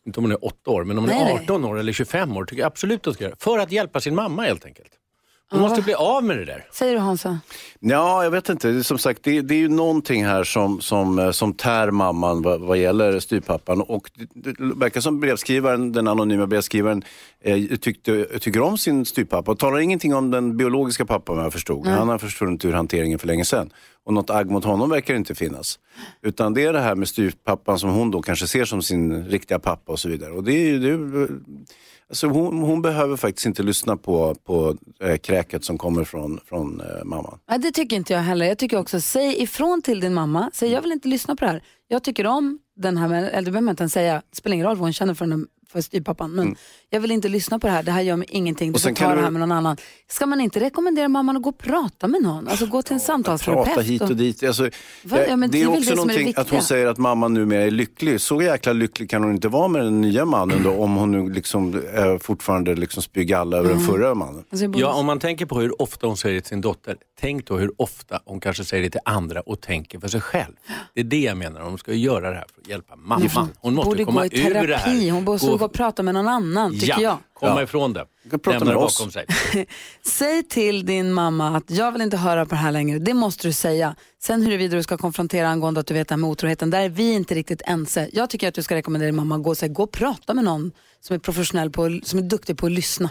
Inte 0.06 0.20
om 0.20 0.24
hon 0.24 0.32
är 0.32 0.46
8 0.46 0.72
år, 0.72 0.84
men 0.84 0.98
om 0.98 1.04
hon 1.04 1.14
är 1.14 1.24
nej. 1.24 1.34
18 1.44 1.66
år 1.66 1.80
eller 1.80 1.94
25 1.94 2.38
år 2.38 2.46
tycker 2.46 2.62
jag 2.62 2.68
absolut 2.68 3.08
att 3.08 3.14
ska 3.14 3.24
göra 3.24 3.36
det. 3.36 3.44
För 3.44 3.60
att 3.60 3.72
hjälpa 3.72 4.02
sin 4.02 4.16
mamma 4.16 4.42
helt 4.42 4.66
enkelt. 4.66 4.92
Hon 5.52 5.62
måste 5.62 5.82
bli 5.82 5.94
av 5.94 6.24
med 6.24 6.38
det 6.38 6.46
där. 6.46 6.66
Säger 6.72 6.94
du 6.94 7.00
Hansa? 7.00 7.40
Ja, 7.80 8.24
jag 8.24 8.32
vet 8.32 8.50
inte. 8.50 8.68
Det 8.72 8.80
är 8.80 8.84
Som 8.84 8.98
sagt, 8.98 9.20
det, 9.24 9.42
det 9.42 9.54
är 9.56 9.60
ju 9.60 9.70
någonting 9.70 10.26
här 10.26 10.44
som, 10.44 10.82
som, 10.82 11.20
eh, 11.20 11.32
som 11.32 11.54
tär 11.54 11.92
mamman 11.92 12.42
vad, 12.42 12.62
vad 12.62 12.78
gäller 12.78 13.20
styrpappan. 13.20 13.82
Och 13.82 14.12
det, 14.16 14.52
det 14.54 14.56
verkar 14.76 15.02
som 15.02 15.20
brevskrivaren, 15.20 15.92
den 15.92 16.08
anonyma 16.08 16.48
brevskrivaren 16.48 17.04
eh, 17.44 17.66
tyckte, 17.78 18.40
tycker 18.40 18.62
om 18.62 18.78
sin 18.78 19.06
styrpappa 19.06 19.52
och 19.52 19.60
talar 19.60 19.80
ingenting 19.80 20.14
om 20.16 20.32
den 20.32 20.58
biologiska 20.58 21.06
pappan 21.06 21.36
vad 21.36 21.46
jag 21.46 21.54
förstod. 21.54 21.88
Han 21.88 22.10
har 22.10 22.18
försvunnit 22.18 22.66
ur 22.66 22.74
hanteringen 22.74 23.20
för 23.20 23.28
länge 23.28 23.46
sedan. 23.46 23.70
Och 24.06 24.14
något 24.14 24.30
agg 24.30 24.50
mot 24.52 24.64
honom 24.66 24.90
verkar 24.90 25.16
inte 25.16 25.36
finnas. 25.36 25.80
Utan 26.22 26.54
det 26.54 26.66
är 26.66 26.74
det 26.74 26.80
här 26.80 26.96
med 26.96 27.08
styrpappan 27.08 27.80
som 27.80 27.90
hon 27.90 28.12
då 28.12 28.22
kanske 28.22 28.48
ser 28.48 28.66
som 28.66 28.82
sin 28.82 29.26
riktiga 29.26 29.60
pappa 29.60 29.92
och 29.92 30.00
så 30.00 30.10
vidare. 30.10 30.32
Och 30.32 30.44
det 30.44 30.54
är, 30.54 30.68
ju- 30.68 30.80
det 30.80 30.90
är, 31.24 31.28
alltså 32.12 32.28
hon, 32.28 32.62
hon 32.62 32.82
behöver 32.82 33.18
faktiskt 33.18 33.46
inte 33.46 33.64
lyssna 33.64 33.98
på, 33.98 34.36
på 34.36 34.76
eh, 35.00 35.18
kräket 35.18 35.66
som 35.66 35.78
kommer 35.78 36.04
från, 36.04 36.40
från 36.46 36.82
eh, 36.82 37.04
mamman. 37.04 37.40
Nej, 37.50 37.60
det 37.60 37.72
tycker 37.72 37.96
inte 37.96 38.14
jag 38.14 38.20
heller. 38.20 38.46
Jag 38.46 38.58
tycker 38.58 38.78
också, 38.78 39.02
säg 39.02 39.42
ifrån 39.42 39.82
till 39.82 40.00
din 40.00 40.14
mamma. 40.14 40.52
Säg, 40.54 40.72
jag 40.72 40.82
vill 40.82 40.92
inte 40.92 41.08
lyssna 41.08 41.36
på 41.36 41.46
det 41.46 41.52
här. 41.52 41.64
Jag 41.88 42.04
tycker 42.04 42.28
om 42.28 42.60
den 42.76 42.98
här, 42.98 43.10
eller 43.10 43.42
det 43.42 43.52
behöver 43.52 43.62
man 43.62 43.70
inte 43.72 43.84
ens 43.84 43.94
säga. 43.94 44.22
Det 44.30 44.38
spelar 44.38 44.54
ingen 44.54 44.68
roll 44.68 44.76
vad 44.76 44.86
hon 44.86 44.94
känner 44.94 45.14
för, 45.14 45.26
den, 45.28 45.48
för 45.72 45.82
styrpappan. 45.82 46.32
Men 46.32 46.56
jag 46.90 47.00
vill 47.02 47.12
inte 47.12 47.28
lyssna 47.30 47.60
på 47.60 47.68
det 47.68 47.74
här. 47.74 47.84
Det 47.84 47.92
här 47.92 48.02
gör 48.02 48.16
mig 48.16 48.28
ingenting. 48.32 48.72
Du 48.72 48.72
Mm. 48.72 48.76
Och 48.76 48.82
får 48.82 48.90
ta 48.90 48.96
kan 48.96 49.10
det 49.10 49.22
här 49.22 49.26
du- 49.26 49.32
med 49.32 49.40
någon 49.40 49.52
annan. 49.52 49.78
Ska 50.10 50.26
man 50.26 50.42
inte 50.42 50.60
rekommendera 50.60 51.08
mamman 51.08 51.38
att 51.38 51.44
gå 51.44 51.50
och 51.50 51.58
prata 51.58 52.08
med 52.08 52.22
någon? 52.22 52.48
Alltså 52.48 52.66
gå 52.66 52.82
till 52.82 52.94
en 52.94 53.00
samtalsterapeut. 53.00 53.66
Prata 53.68 53.82
hit 53.82 54.02
och 54.02 54.16
dit. 54.16 54.44
Alltså, 54.44 54.70
Va? 55.04 55.18
Ja, 55.30 55.36
men 55.36 55.52
det 55.52 55.62
är 55.62 55.68
också 55.68 55.80
det 55.80 55.86
som 55.86 55.92
är 55.94 55.96
det 55.96 56.20
någonting 56.20 56.34
att 56.38 56.50
hon 56.50 56.62
säger 56.62 56.88
att 56.88 56.98
mamman 56.98 57.34
numera 57.34 57.62
är 57.64 57.72
lycklig. 57.72 58.22
Så 58.22 58.42
jäkla 58.42 58.74
lycklig 58.74 59.10
kan 59.10 59.24
hon 59.24 59.32
inte 59.34 59.48
vara 59.48 59.68
med 59.68 59.82
den 59.84 60.02
nya 60.02 60.26
mannen 60.26 60.64
då, 60.64 60.72
om 60.72 60.96
hon 60.96 61.12
nu 61.12 61.30
liksom, 61.30 61.82
eh, 61.94 62.18
fortfarande 62.18 62.76
liksom 62.76 63.04
spyr 63.04 63.24
galla 63.24 63.58
över 63.58 63.70
Mm. 63.72 63.84
den 63.84 63.88
förra 63.94 64.16
mannen. 64.16 64.44
Alltså, 64.50 64.64
jag 64.64 64.72
borde- 64.72 64.82
Ja, 64.86 64.94
om 64.94 65.06
man 65.06 65.20
tänker 65.20 65.46
på 65.46 65.60
hur 65.60 65.82
ofta 65.82 66.08
hon 66.08 66.18
säger 66.18 66.36
det 66.36 66.42
till 66.42 66.50
sin 66.50 66.62
dotter, 66.62 66.96
tänk 67.22 67.48
då 67.48 67.58
hur 67.58 67.72
ofta 67.78 68.20
hon 68.26 68.40
kanske 68.40 68.64
säger 68.66 68.84
det 68.84 68.90
till 68.90 69.00
andra 69.06 69.42
och 69.42 69.62
tänker 69.62 70.00
för 70.00 70.08
sig 70.08 70.22
själv. 70.22 70.54
Det 70.94 71.00
är 71.00 71.04
det 71.06 71.20
jag 71.22 71.38
menar, 71.38 71.62
hon 71.62 71.78
ska 71.78 71.94
göra 71.94 72.30
det 72.30 72.36
här 72.36 72.46
för 72.56 72.62
att 72.62 72.68
hjälpa 72.68 72.96
mamman. 72.96 73.50
Hon 73.60 73.74
måste 73.76 73.90
borde 73.90 74.06
komma 74.06 74.22
gå 74.28 74.36
i 74.36 74.48
ur 74.48 74.68
det 74.68 74.76
här. 74.78 75.12
Hon 75.12 75.26
borde 75.26 75.40
Gå- 75.40 75.58
gå 75.62 75.66
och 75.66 75.74
prata 75.74 76.04
med 76.04 76.14
någon 76.14 76.28
annan, 76.28 76.74
tycker 76.74 76.88
ja, 76.88 77.02
jag. 77.02 77.18
komma 77.34 77.52
Ja. 77.60 77.64
ifrån 77.64 77.94
det. 77.94 78.06
kan 78.30 78.40
prata 78.40 78.60
Lämna 78.60 78.66
med 78.74 78.82
det 78.82 78.86
oss. 78.86 79.14
sig. 79.14 79.26
Säg 80.06 80.44
till 80.44 80.86
din 80.86 81.14
mamma 81.14 81.58
att 81.58 81.64
jag 81.72 81.92
vill 81.92 82.02
inte 82.02 82.18
höra 82.18 82.46
på 82.46 82.50
det 82.50 82.62
här 82.62 82.72
längre. 82.72 83.00
Det 83.00 83.14
måste 83.14 83.48
du 83.48 83.54
säga. 83.54 83.96
Sen 84.20 84.42
huruvida 84.42 84.78
du 84.78 84.84
ska 84.84 84.98
konfrontera 84.98 85.50
angående 85.50 85.80
att 85.80 85.88
du 85.88 85.94
vet 85.94 86.08
det 86.08 86.14
här 86.14 86.18
med 86.18 86.30
otroheten, 86.30 86.70
där 86.70 86.82
är 86.82 86.90
vi 86.90 87.14
inte 87.14 87.36
riktigt 87.36 87.62
ense. 87.66 88.10
Jag 88.14 88.30
tycker 88.30 88.48
att 88.48 88.54
du 88.54 88.64
ska 88.64 88.76
rekommendera 88.76 89.08
din 89.08 89.16
mamma 89.16 89.36
att 89.36 89.44
gå 89.44 89.50
och, 89.50 89.58
säga, 89.58 89.74
gå 89.74 89.84
och 89.84 89.92
prata 89.92 90.34
med 90.34 90.44
någon 90.44 90.72
som 91.02 91.14
är 91.14 91.20
professionell, 91.20 91.70
på, 91.70 92.00
som 92.04 92.20
är 92.20 92.24
duktig 92.24 92.58
på 92.58 92.66
att 92.66 92.72
lyssna. 92.72 93.10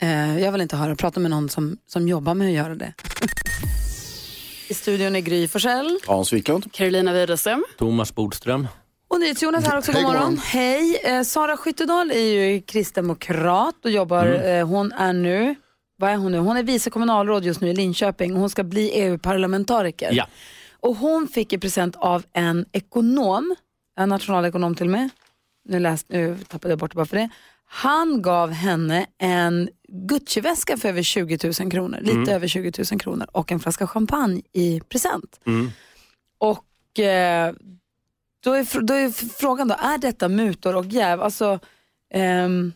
Eh, 0.00 0.38
jag 0.40 0.52
vill 0.52 0.60
inte 0.60 0.76
höra, 0.76 0.96
prata 0.96 1.20
med 1.20 1.30
någon 1.30 1.48
som, 1.48 1.76
som 1.86 2.08
jobbar 2.08 2.34
med 2.34 2.46
att 2.48 2.54
göra 2.54 2.74
det. 2.74 2.92
I 4.68 4.74
studion 4.74 5.16
är 5.16 5.20
Gry 5.20 5.48
Forssell. 5.48 5.98
Hans 6.06 6.32
Wiklund. 6.32 6.72
Carolina 6.72 7.12
Widerström. 7.12 7.64
Thomas 7.78 8.14
Bodström. 8.14 8.68
Och 9.08 9.20
NyhetsJonas 9.20 9.64
här 9.64 9.78
också, 9.78 9.92
god 9.92 10.02
morgon. 10.02 10.38
Hej, 10.44 11.00
eh, 11.04 11.22
Sara 11.22 11.56
Skyttedal 11.56 12.10
är 12.10 12.18
ju 12.20 12.60
kristdemokrat 12.60 13.84
och 13.84 13.90
jobbar, 13.90 14.26
Mm. 14.26 14.60
eh, 14.60 14.66
hon 14.68 14.92
är 14.92 15.12
nu, 15.12 15.54
vad 15.96 16.10
är 16.10 16.16
hon 16.16 16.32
nu? 16.32 16.38
Hon 16.38 16.56
är 16.56 16.62
vice 16.62 16.90
kommunalråd 16.90 17.44
just 17.44 17.60
nu 17.60 17.68
i 17.68 17.74
Linköping 17.74 18.34
och 18.34 18.40
hon 18.40 18.50
ska 18.50 18.64
bli 18.64 18.90
EU-parlamentariker. 18.90 20.10
Ja. 20.12 20.26
Och 20.80 20.96
hon 20.96 21.28
fick 21.28 21.52
i 21.52 21.58
present 21.58 21.96
av 21.96 22.24
en 22.32 22.66
ekonom, 22.72 23.54
en 23.98 24.08
nationalekonom 24.08 24.74
till 24.74 24.86
och 24.86 24.90
med, 24.92 25.08
nu, 25.68 25.78
läst, 25.78 26.06
nu 26.08 26.38
tappade 26.48 26.72
jag 26.72 26.78
bort 26.78 26.90
det 26.90 26.96
bara 26.96 27.06
för 27.06 27.16
det. 27.16 27.28
Han 27.70 28.22
gav 28.22 28.50
henne 28.50 29.06
en 29.18 29.68
Gucci-väska 29.88 30.76
för 30.76 30.88
över 30.88 31.02
20 31.02 31.38
000 31.60 31.70
kronor, 31.70 31.98
lite 32.02 32.34
över 32.34 32.48
20 32.48 32.72
000 32.92 33.00
kronor 33.00 33.26
och 33.32 33.52
en 33.52 33.60
flaska 33.60 33.86
champagne 33.86 34.42
i 34.52 34.80
present. 34.88 35.40
Och 36.38 36.98
eh, 37.00 37.52
då, 38.48 38.54
är, 38.54 38.80
då 38.80 38.94
är 38.94 39.10
frågan 39.38 39.68
då, 39.68 39.74
är 39.74 39.98
detta 39.98 40.28
mutor 40.28 40.76
och 40.76 40.86
jäv? 40.86 41.22
Alltså, 41.22 41.60
ehm, 42.14 42.72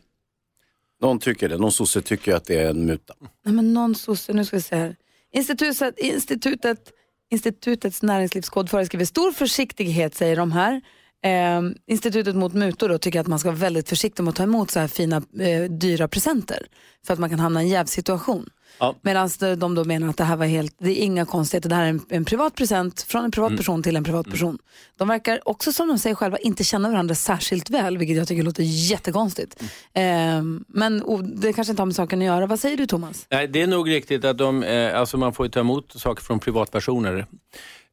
Någon 1.01 1.19
tycker 1.19 1.49
det. 1.49 1.59
Någon 1.59 1.73
sosse 1.73 2.03
tycker 2.03 2.35
att 2.35 2.45
det 2.45 2.59
är 2.59 2.71
en 2.71 2.87
muta. 2.87 3.15
nej 3.45 3.55
men 3.55 3.75
någon 3.75 3.95
sosse, 3.95 4.33
nu 4.33 4.45
ska 4.45 4.57
vi 4.57 4.63
se 4.63 4.77
här. 4.77 4.97
Institutet, 5.33 5.99
institutet, 5.99 6.93
institutets 7.31 8.03
näringslivskod 8.03 8.71
föreskriver 8.71 9.05
stor 9.05 9.33
försiktighet 9.33 10.15
säger 10.15 10.37
de 10.37 10.53
här. 10.53 10.81
Ehm, 11.23 11.75
institutet 11.87 12.37
mot 12.37 12.55
mutor 12.55 12.89
då 12.89 12.99
tycker 12.99 13.21
att 13.21 13.27
man 13.27 13.39
ska 13.39 13.49
vara 13.49 13.59
väldigt 13.59 13.89
försiktig 13.89 14.23
med 14.23 14.31
att 14.31 14.37
ta 14.37 14.43
emot 14.43 14.71
så 14.71 14.81
här 14.81 14.89
fina 14.89 15.17
eh, 15.17 15.63
dyra 15.63 16.09
presenter. 16.09 16.67
För 17.07 17.13
att 17.13 17.21
man 17.21 17.31
kan 17.31 17.39
hamna 17.39 17.63
i 17.63 17.65
en 17.65 17.71
jävsituation. 17.71 18.47
Ja. 18.79 18.95
Medan 19.03 19.31
de 19.59 19.75
då 19.75 19.85
menar 19.85 20.09
att 20.09 20.17
det 20.17 20.25
här 20.25 20.37
var 20.37 20.47
helt, 20.47 20.75
det 20.79 20.91
är 20.91 21.03
inga 21.03 21.25
konstigheter, 21.25 21.69
det 21.69 21.75
här 21.75 21.85
är 21.85 21.89
en, 21.89 22.01
en 22.09 22.25
privat 22.25 22.55
present 22.55 23.03
från 23.03 23.25
en 23.25 23.31
privat 23.31 23.57
person 23.57 23.83
till 23.83 23.97
en 23.97 24.05
privat 24.05 24.31
person. 24.31 24.59
De 24.97 25.09
verkar 25.09 25.49
också 25.49 25.73
som 25.73 25.89
de 25.89 25.99
säger 25.99 26.17
själva 26.17 26.39
inte 26.39 26.65
känna 26.65 26.91
varandra 26.91 27.15
särskilt 27.15 27.71
väl, 27.71 27.99
vilket 27.99 28.17
jag 28.17 28.29
tycker 28.29 28.43
låter 28.43 28.63
jättekonstigt. 28.63 29.63
Ehm, 29.93 30.65
men 30.69 31.03
oh, 31.03 31.23
det 31.23 31.53
kanske 31.53 31.71
inte 31.71 31.83
har 31.83 31.87
med 31.87 31.95
saken 31.95 32.19
att 32.19 32.27
göra. 32.27 32.47
Vad 32.47 32.61
säger 32.61 32.77
du 32.77 32.87
Thomas? 32.87 33.27
Nej, 33.31 33.49
det 33.49 33.63
är 33.63 33.67
nog 33.67 33.91
riktigt 33.91 34.25
att 34.25 34.39
de, 34.39 34.63
eh, 34.63 35.01
alltså 35.01 35.17
man 35.17 35.33
får 35.33 35.49
ta 35.49 35.61
emot 35.61 35.93
saker 35.93 36.25
från 36.25 36.41
privatpersoner. 36.41 37.27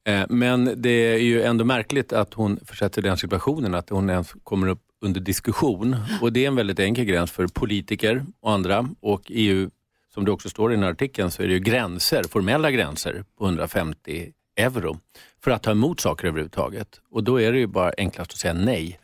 Eh, 0.10 0.26
men 0.30 0.82
det 0.82 0.89
är 0.89 1.17
ju 1.17 1.41
ändå 1.43 1.65
märkligt 1.65 2.13
att 2.13 2.34
hon 2.34 2.60
försätter 2.65 3.02
den 3.02 3.17
situationen 3.17 3.76
att 3.76 3.89
hon 3.89 4.10
ens 4.10 4.34
kommer 4.43 4.67
upp 4.67 4.82
under 5.02 5.19
diskussion. 5.22 5.95
Och 6.22 6.34
det 6.34 6.43
är 6.43 6.48
en 6.48 6.56
väldigt 6.56 6.80
enkel 6.80 7.06
gräns 7.06 7.32
för 7.32 7.48
politiker 7.48 8.26
och 8.41 8.52
andra. 8.52 8.89
Och 9.02 9.22
EU, 9.28 9.69
som 10.13 10.26
det 10.26 10.32
också 10.32 10.50
står 10.50 10.72
i 10.72 10.76
den 10.76 10.84
här 10.84 10.91
artikeln, 10.91 11.32
så 11.32 11.43
är 11.43 11.48
det 11.48 11.54
ju 11.54 11.60
gränser, 11.60 12.24
formella 12.24 12.72
gränser 12.72 13.24
på 13.38 13.45
150 13.45 14.32
euro 14.58 15.00
för 15.43 15.52
att 15.52 15.63
ta 15.63 15.72
emot 15.72 16.00
saker 16.00 16.28
överhuvudtaget. 16.28 16.88
Och 17.12 17.24
då 17.24 17.41
är 17.41 17.52
det 17.52 17.60
ju 17.60 17.67
bara 17.67 17.91
enklast 17.98 18.32
att 18.32 18.38
säga 18.38 18.54
nej. 18.54 19.00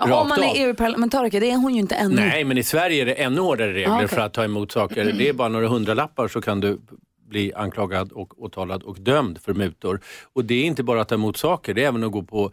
Om 0.00 0.10
Rakt 0.10 0.28
man 0.28 0.42
är 0.42 0.52
EU-parlamentariker, 0.56 1.40
det 1.40 1.50
är 1.50 1.56
hon 1.56 1.74
ju 1.74 1.80
inte 1.80 1.94
ännu. 1.94 2.14
Nej, 2.16 2.44
men 2.44 2.58
i 2.58 2.62
Sverige 2.62 3.02
är 3.02 3.06
det 3.06 3.12
ännu 3.14 3.40
hårdare 3.40 3.72
regler 3.72 3.92
Ah, 3.92 3.96
okej. 3.96 4.08
för 4.08 4.20
att 4.20 4.32
ta 4.32 4.44
emot 4.44 4.72
saker. 4.72 5.12
Det 5.18 5.28
är 5.28 5.32
bara 5.32 5.48
några 5.48 5.68
hundralappar 5.68 6.28
så 6.28 6.40
kan 6.40 6.60
du 6.60 6.78
bli 7.28 7.52
anklagad 7.54 8.12
och 8.12 8.42
åtalad 8.42 8.82
och 8.82 9.00
dömd 9.00 9.38
för 9.38 9.54
mutor. 9.54 10.00
Och 10.32 10.44
det 10.44 10.54
är 10.54 10.64
inte 10.64 10.82
bara 10.82 11.00
att 11.00 11.08
ta 11.08 11.14
emot 11.14 11.36
saker, 11.36 11.74
det 11.74 11.84
är 11.84 11.88
även 11.88 12.04
att 12.04 12.12
gå 12.12 12.22
på 12.22 12.52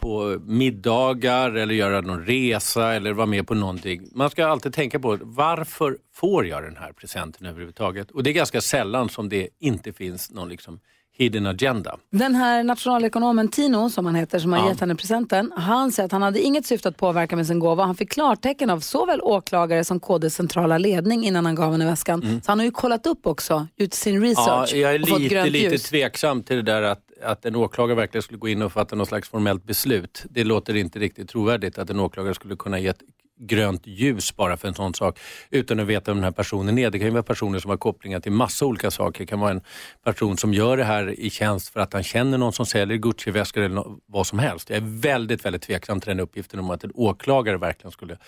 på 0.00 0.38
middagar 0.46 1.50
eller 1.50 1.74
göra 1.74 2.00
någon 2.00 2.26
resa 2.26 2.94
eller 2.94 3.12
vara 3.12 3.26
med 3.26 3.46
på 3.46 3.54
någonting. 3.54 4.08
Man 4.14 4.30
ska 4.30 4.46
alltid 4.46 4.74
tänka 4.74 5.00
på 5.00 5.18
varför 5.22 5.98
får 6.12 6.46
jag 6.46 6.62
den 6.62 6.76
här 6.76 6.92
presenten 6.92 7.46
överhuvudtaget? 7.46 8.10
Och 8.10 8.22
det 8.22 8.30
är 8.30 8.34
ganska 8.34 8.60
sällan 8.60 9.08
som 9.08 9.28
det 9.28 9.48
inte 9.58 9.92
finns 9.92 10.30
någon 10.30 10.48
liksom 10.48 10.80
hidden 11.20 11.46
agenda. 11.46 11.96
Den 12.10 12.34
här 12.34 12.62
nationalekonomen 12.64 13.48
Tino, 13.48 13.90
som 13.90 14.06
han 14.06 14.14
heter, 14.14 14.38
som 14.38 14.52
har 14.52 14.58
Ja. 14.60 14.68
gett 14.68 14.80
henne 14.80 14.94
presenten, 14.94 15.52
han 15.56 15.92
säger 15.92 16.04
att 16.04 16.12
han 16.12 16.22
hade 16.22 16.40
inget 16.40 16.66
syfte 16.66 16.88
att 16.88 16.96
påverka 16.96 17.36
med 17.36 17.46
sin 17.46 17.58
gåva. 17.58 17.84
Han 17.84 17.94
fick 17.94 18.10
klartecken 18.12 18.70
av 18.70 18.80
såväl 18.80 19.20
åklagare 19.22 19.84
som 19.84 20.00
KDs 20.00 20.34
centrala 20.34 20.78
ledning 20.78 21.24
innan 21.24 21.46
han 21.46 21.54
gav 21.54 21.72
henne 21.72 21.84
väskan. 21.86 22.40
Så 22.44 22.50
han 22.52 22.58
har 22.58 22.64
ju 22.64 22.70
kollat 22.70 23.06
upp 23.06 23.26
också, 23.26 23.66
ut 23.76 23.94
sin 23.94 24.16
Mm. 24.16 24.22
Ja, 24.24 24.30
research 24.30 24.74
jag 24.74 24.94
är 24.94 25.02
och 25.02 25.08
fått 25.08 25.20
lite, 25.20 25.34
grönt 25.34 25.50
lite 25.52 25.72
ljus. 25.74 25.82
tveksam 25.82 26.42
till 26.42 26.56
det 26.56 26.62
där 26.62 26.82
att, 26.82 27.00
att 27.24 27.44
en 27.44 27.56
åklagare 27.56 27.96
verkligen 27.96 28.22
skulle 28.22 28.38
gå 28.38 28.48
in 28.48 28.62
och 28.62 28.72
fatta 28.72 28.96
något 28.96 29.08
slags 29.08 29.28
formellt 29.28 29.64
beslut. 29.64 30.24
Det 30.30 30.44
låter 30.44 30.76
inte 30.76 30.98
riktigt 30.98 31.28
trovärdigt 31.28 31.78
att 31.78 31.90
en 31.90 32.00
åklagare 32.00 32.34
skulle 32.34 32.56
kunna 32.56 32.78
ge 32.78 32.88
ett 32.88 33.00
grönt 33.40 33.86
ljus 33.86 34.36
bara 34.36 34.56
för 34.56 34.68
en 34.68 34.74
sån 34.74 34.94
sak 34.94 35.18
utan 35.50 35.80
att 35.80 35.86
veta 35.86 36.10
vem 36.10 36.16
den 36.16 36.24
här 36.24 36.30
personen 36.30 36.78
är. 36.78 36.90
Det 36.90 36.98
kan 36.98 37.06
ju 37.06 37.12
vara 37.12 37.22
personer 37.22 37.58
som 37.58 37.70
har 37.70 37.76
kopplingar 37.76 38.20
till 38.20 38.32
massa 38.32 38.66
olika 38.66 38.90
saker. 38.90 39.20
Det 39.20 39.26
kan 39.26 39.40
vara 39.40 39.50
en 39.50 39.60
person 40.04 40.36
som 40.36 40.54
gör 40.54 40.76
det 40.76 40.84
här 40.84 41.20
i 41.20 41.30
tjänst 41.30 41.68
för 41.68 41.80
att 41.80 41.92
han 41.92 42.02
känner 42.02 42.38
någon 42.38 42.52
som 42.52 42.66
säljer 42.66 42.96
Gucci-väskor 42.96 43.62
eller 43.62 43.84
vad 44.06 44.26
som 44.26 44.38
helst. 44.38 44.70
Jag 44.70 44.76
är 44.76 45.00
väldigt, 45.00 45.44
väldigt 45.44 45.62
tveksam 45.62 46.00
till 46.00 46.08
den 46.08 46.20
uppgiften 46.20 46.60
om 46.60 46.70
att 46.70 46.84
en 46.84 46.92
åklagare 46.94 47.56
verkligen 47.56 47.92
skulle 47.92 48.18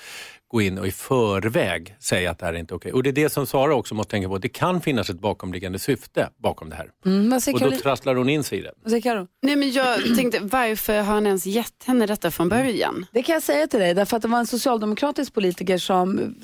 gå 0.53 0.63
in 0.63 0.79
och 0.79 0.87
i 0.87 0.91
förväg 0.91 1.97
säga 2.01 2.31
att 2.31 2.39
det 2.39 2.47
här 2.47 2.53
är 2.55 2.59
inte 2.59 2.75
okej. 2.75 2.93
Och 2.93 3.03
det 3.03 3.11
är 3.11 3.13
det 3.13 3.31
som 3.31 3.47
Sara 3.47 3.75
också 3.75 3.95
måste 3.95 4.11
tänka 4.11 4.29
på. 4.29 4.39
Det 4.39 4.49
kan 4.49 4.81
finnas 4.81 5.11
ett 5.11 5.21
bakomliggande 5.21 5.79
syfte 5.79 6.29
bakom 6.43 6.71
det 6.71 6.77
här. 6.77 6.89
Mm, 7.07 7.33
Och 7.55 7.61
då 7.61 7.71
trasslar 7.71 8.15
hon 8.15 8.29
in 8.29 8.45
sig 8.45 8.59
i 8.59 8.63
det. 8.63 8.73
Vad 8.83 8.91
säger 8.91 9.03
Karo? 9.03 9.27
Nej, 9.43 9.57
men 9.57 9.73
jag 9.73 9.99
tänkte, 10.17 10.39
varför 10.43 10.97
har 10.97 11.15
han 11.15 11.27
ens 11.27 11.47
gett 11.47 11.85
henne 11.85 12.07
detta 12.07 12.31
från 12.31 12.49
början? 12.49 13.07
Det 13.13 13.23
kan 13.23 13.33
jag 13.33 13.43
säga 13.43 13.67
till 13.67 13.81
dig, 13.81 13.95
därför 13.95 14.17
att 14.17 14.23
det 14.23 14.29
var 14.29 14.39
en 14.39 14.47
socialdemokratisk 14.47 15.35
politiker 15.35 15.79
som 15.79 16.35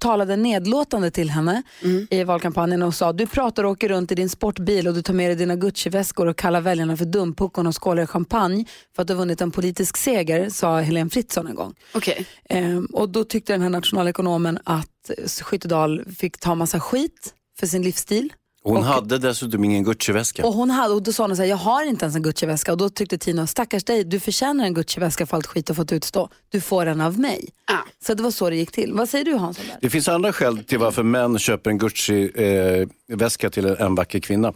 talade 0.00 0.36
nedlåtande 0.36 1.10
till 1.10 1.30
henne 1.30 1.62
i 2.10 2.24
valkampanjen 2.24 2.82
och 2.82 2.94
sa 2.94 3.12
du 3.12 3.26
pratar 3.26 3.64
och 3.64 3.70
åker 3.70 3.88
runt 3.88 4.12
i 4.12 4.14
din 4.14 4.28
sportbil 4.28 4.88
och 4.88 4.94
du 4.94 5.02
tar 5.02 5.14
med 5.14 5.28
dig 5.28 5.36
dina 5.36 5.56
Gucci-väskor 5.56 6.26
och 6.26 6.36
kallar 6.36 6.60
väljarna 6.60 6.96
för 6.96 7.04
dumpuckon 7.04 7.66
och 7.66 7.82
skålar 7.82 8.02
i 8.02 8.06
champagne 8.06 8.64
för 8.96 9.02
att 9.02 9.08
du 9.08 9.14
har 9.14 9.18
vunnit 9.18 9.40
en 9.40 9.50
politisk 9.50 9.96
seger, 9.96 10.48
sa 10.50 10.80
Helene 10.80 11.10
Fritzon 11.10 11.46
en 11.46 11.54
gång. 11.54 11.74
Okej. 11.94 12.26
Ehm, 12.48 12.84
och 12.86 13.08
då 13.08 13.24
tyckte 13.24 13.55
den 13.58 13.62
här 13.62 13.70
nationalekonomen 13.70 14.58
att 14.64 15.10
Skyttedal 15.42 16.04
fick 16.18 16.38
ta 16.38 16.54
massa 16.54 16.80
skit 16.80 17.34
för 17.58 17.66
sin 17.66 17.82
livsstil. 17.82 18.32
Hon 18.62 18.82
hade 18.82 19.18
dessutom 19.18 19.64
ingen 19.64 19.84
Gucci-väska. 19.84 20.46
Och 20.46 20.52
hon 20.52 20.70
hade, 20.70 20.94
och 20.94 21.02
då 21.02 21.12
sa 21.12 21.26
hon 21.26 21.36
så 21.36 21.42
här, 21.42 21.48
jag 21.48 21.56
har 21.56 21.84
inte 21.84 22.04
ens 22.04 22.16
en 22.16 22.22
Gucci-väska. 22.22 22.72
Och 22.72 22.78
då 22.78 22.88
tyckte 22.88 23.18
Tina, 23.18 23.46
stackars 23.46 23.84
dig, 23.84 24.04
du 24.04 24.20
förtjänar 24.20 24.64
en 24.64 24.74
Gucci-väska 24.74 25.26
för 25.26 25.36
allt 25.36 25.46
skit 25.46 25.66
du 25.66 25.70
har 25.70 25.74
fått 25.76 25.92
utstå. 25.92 26.28
Du 26.48 26.60
får 26.60 26.86
en 26.86 27.00
av 27.00 27.18
mig. 27.18 27.48
Ja. 27.66 27.78
Så 28.06 28.14
det 28.14 28.22
var 28.22 28.30
så 28.30 28.50
det 28.50 28.56
gick 28.56 28.72
till. 28.72 28.92
Vad 28.92 29.08
säger 29.08 29.24
du 29.24 29.34
Hans? 29.34 29.60
Det 29.80 29.90
finns 29.90 30.08
andra 30.08 30.32
skäl 30.32 30.64
till 30.64 30.78
varför 30.78 31.02
män 31.02 31.38
köper 31.38 31.70
en 31.70 31.78
Gucci-väska 31.78 33.50
till 33.50 33.66
en 33.66 33.94
vacker 33.94 34.20
kvinna. 34.20 34.52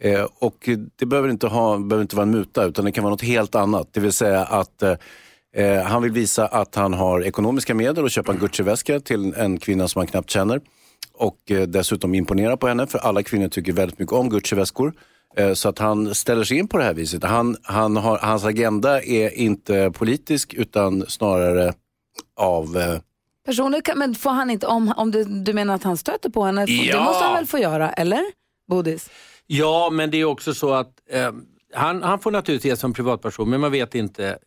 Eh, 0.00 0.26
och 0.38 0.68
det 0.98 1.06
behöver 1.06 1.28
inte, 1.28 1.46
ha, 1.46 1.78
behöver 1.78 2.02
inte 2.02 2.16
vara 2.16 2.26
en 2.26 2.30
muta 2.30 2.64
utan 2.64 2.84
det 2.84 2.92
kan 2.92 3.04
vara 3.04 3.14
något 3.14 3.22
helt 3.22 3.54
annat. 3.54 3.88
Det 3.92 4.00
vill 4.00 4.12
säga 4.12 4.44
att 4.44 4.82
eh, 4.82 4.94
eh, 5.56 5.82
han 5.82 6.02
vill 6.02 6.12
visa 6.12 6.46
att 6.46 6.74
han 6.74 6.94
har 6.94 7.20
ekonomiska 7.24 7.74
medel 7.74 8.04
att 8.04 8.12
köpa 8.12 8.32
en 8.32 8.38
Gucci-väska 8.38 9.00
till 9.00 9.34
en 9.34 9.58
kvinna 9.58 9.88
som 9.88 9.98
han 10.00 10.06
knappt 10.06 10.30
känner. 10.30 10.60
Och 11.14 11.50
eh, 11.50 11.62
dessutom 11.62 12.14
imponera 12.14 12.56
på 12.56 12.68
henne 12.68 12.86
för 12.86 12.98
alla 12.98 13.22
kvinnor 13.22 13.48
tycker 13.48 13.72
väldigt 13.72 13.98
mycket 13.98 14.12
om 14.12 14.30
Gucci-väskor. 14.30 14.92
Eh, 15.36 15.52
så 15.52 15.68
att 15.68 15.78
han 15.78 16.14
ställer 16.14 16.44
sig 16.44 16.58
in 16.58 16.68
på 16.68 16.78
det 16.78 16.84
här 16.84 16.94
viset. 16.94 17.24
Han, 17.24 17.56
han 17.62 17.96
har, 17.96 18.18
hans 18.18 18.44
agenda 18.44 19.02
är 19.02 19.38
inte 19.38 19.90
politisk 19.94 20.54
utan 20.54 21.04
snarare 21.08 21.72
av 22.36 22.76
eh, 22.76 22.98
Personer 23.46 23.80
kan, 23.80 23.98
men 23.98 24.14
får 24.14 24.30
han 24.30 24.50
inte, 24.50 24.66
om, 24.66 24.92
om 24.96 25.10
du, 25.10 25.24
du 25.24 25.52
menar 25.52 25.74
att 25.74 25.82
han 25.82 25.96
stöter 25.96 26.30
på 26.30 26.44
henne, 26.44 26.66
det 26.66 26.72
Ja. 26.72 27.04
måste 27.04 27.24
han 27.24 27.34
väl 27.34 27.46
få 27.46 27.58
göra, 27.58 27.92
eller? 27.92 28.22
Bodis? 28.68 29.10
Ja, 29.46 29.90
men 29.92 30.10
det 30.10 30.16
är 30.20 30.24
också 30.24 30.54
så 30.54 30.72
att 30.74 30.92
eh, 31.10 31.30
han, 31.74 32.02
han 32.02 32.18
får 32.18 32.30
naturligtvis 32.30 32.80
som 32.80 32.92
privatperson, 32.92 33.50
men 33.50 33.60
man 33.60 33.72
vet 33.72 33.94
inte 33.94 34.38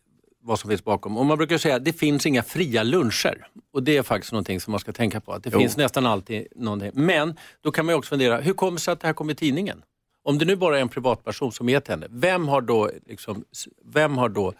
vad 0.46 0.58
som 0.60 0.70
finns 0.70 0.84
bakom. 0.84 1.16
Och 1.18 1.26
man 1.26 1.38
brukar 1.38 1.58
säga 1.58 1.76
att 1.76 1.84
det 1.84 1.92
finns 1.92 2.26
inga 2.26 2.42
fria 2.42 2.82
luncher. 2.82 3.46
Och 3.72 3.82
det 3.82 3.96
är 3.96 4.02
faktiskt 4.02 4.32
någonting 4.32 4.60
som 4.60 4.70
man 4.70 4.80
ska 4.80 4.92
tänka 4.92 5.20
på. 5.20 5.32
Att 5.32 5.42
det 5.42 5.50
Jo. 5.52 5.58
finns 5.58 5.76
nästan 5.76 6.06
alltid 6.06 6.46
någonting. 6.56 6.90
Men 6.94 7.34
då 7.60 7.70
kan 7.70 7.86
man 7.86 7.94
också 7.94 8.08
fundera, 8.08 8.40
hur 8.40 8.52
kommer 8.52 8.72
det 8.72 8.78
sig 8.80 8.92
att 8.92 9.00
det 9.00 9.06
här 9.06 9.14
kommer 9.14 9.32
i 9.32 9.36
tidningen? 9.36 9.82
Om 10.24 10.38
det 10.38 10.44
nu 10.44 10.56
bara 10.56 10.76
är 10.78 10.82
en 10.82 10.88
privatperson 10.88 11.52
som 11.52 11.66
vet 11.66 11.88
henne, 11.88 12.06
vem 12.10 12.48
har 12.48 12.60
då, 12.60 12.90
liksom, 13.06 13.44
vem 13.84 14.18
har 14.18 14.28
då 14.28 14.52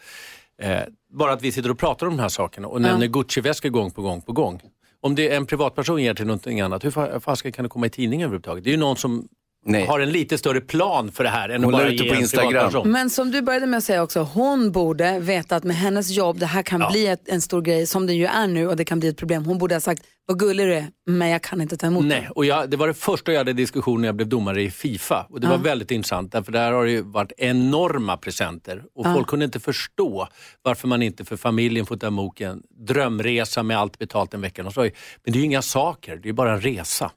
eh, 0.62 0.78
bara 1.12 1.32
att 1.32 1.42
vi 1.42 1.52
sitter 1.52 1.70
och 1.70 1.78
pratar 1.78 2.06
om 2.06 2.16
de 2.16 2.22
här 2.22 2.28
sakerna 2.28 2.68
och 2.68 2.80
nämner 2.80 3.06
Gucci-väskor 3.06 3.68
gång 3.68 3.90
på 3.90 4.02
gång 4.02 4.20
på 4.20 4.32
gång. 4.32 4.60
Om 5.00 5.14
det 5.14 5.28
är 5.28 5.36
en 5.36 5.46
privatperson 5.46 6.02
ger 6.02 6.14
till 6.14 6.26
någonting 6.26 6.60
annat, 6.60 6.84
hur 6.84 6.90
fa- 6.90 7.20
fasiken 7.20 7.52
kan 7.52 7.62
det 7.62 7.68
komma 7.68 7.86
i 7.86 7.90
tidningen 7.90 8.24
överhuvudtaget? 8.24 8.64
Det 8.64 8.70
är 8.70 8.72
ju 8.72 8.76
någon 8.78 8.96
som 8.96 9.28
Nej. 9.66 9.86
har 9.86 10.00
en 10.00 10.10
lite 10.10 10.38
större 10.38 10.60
plan 10.60 11.12
för 11.12 11.24
det 11.24 11.30
här 11.30 11.48
än 11.48 11.64
Hon 11.64 11.74
att 11.74 11.80
la 11.80 11.84
bara 11.84 11.92
ge 11.92 12.08
på 12.08 12.14
en 12.14 12.20
Instagram. 12.20 12.90
Men 12.90 13.10
som 13.10 13.30
du 13.30 13.42
började 13.42 13.66
med 13.66 13.78
att 13.78 13.84
säga 13.84 14.02
också, 14.02 14.20
hon 14.20 14.72
borde 14.72 15.18
veta 15.18 15.56
att 15.56 15.64
med 15.64 15.76
hennes 15.76 16.10
jobb, 16.10 16.38
det 16.38 16.46
här 16.46 16.62
kan 16.62 16.84
bli 16.90 17.06
ett, 17.06 17.28
en 17.28 17.40
stor 17.40 17.62
grej 17.62 17.86
som 17.86 18.06
det 18.06 18.12
ju 18.12 18.26
är 18.26 18.46
nu 18.46 18.68
och 18.68 18.76
det 18.76 18.84
kan 18.84 19.00
bli 19.00 19.08
ett 19.08 19.16
problem. 19.16 19.44
Hon 19.44 19.58
borde 19.58 19.74
ha 19.74 19.80
sagt, 19.80 20.02
vad 20.28 20.38
gullig 20.38 20.66
du 20.66 20.74
är, 20.74 20.86
men 21.06 21.28
jag 21.28 21.42
kan 21.42 21.60
inte 21.60 21.76
ta 21.76 21.86
emot 21.86 22.04
Nej, 22.04 22.20
det. 22.20 22.30
och 22.30 22.44
jag, 22.44 22.70
det 22.70 22.76
var 22.76 22.88
det 22.88 22.94
första 22.94 23.32
jag 23.32 23.38
hade 23.40 23.52
diskussion 23.52 24.00
när 24.00 24.08
jag 24.08 24.14
blev 24.16 24.28
domare 24.28 24.62
i 24.62 24.70
Fifa. 24.70 25.26
Och 25.30 25.40
det 25.40 25.46
var 25.46 25.58
väldigt 25.58 25.90
intressant, 25.90 26.32
därför 26.32 26.52
där 26.52 26.72
har 26.72 26.84
det 26.84 26.90
ju 26.90 27.02
varit 27.02 27.32
enorma 27.38 28.16
presenter. 28.16 28.82
Och 28.94 29.04
folk 29.14 29.26
kunde 29.28 29.44
inte 29.44 29.60
förstå 29.60 30.28
varför 30.62 30.88
man 30.88 31.02
inte 31.02 31.24
för 31.24 31.36
familjen 31.36 31.86
får 31.86 31.96
ta 31.96 32.06
emot 32.06 32.40
en 32.40 32.62
drömresa 32.86 33.62
med 33.62 33.78
allt 33.78 33.98
betalt 33.98 34.34
en 34.34 34.40
vecka. 34.40 34.64
Och 34.66 34.72
så, 34.74 34.80
men 34.80 34.90
det 35.24 35.30
är 35.30 35.36
ju 35.40 35.44
inga 35.44 35.62
saker, 35.62 36.16
det 36.22 36.28
är 36.28 36.32
bara 36.32 36.52
en 36.52 36.60
resa. 36.60 37.10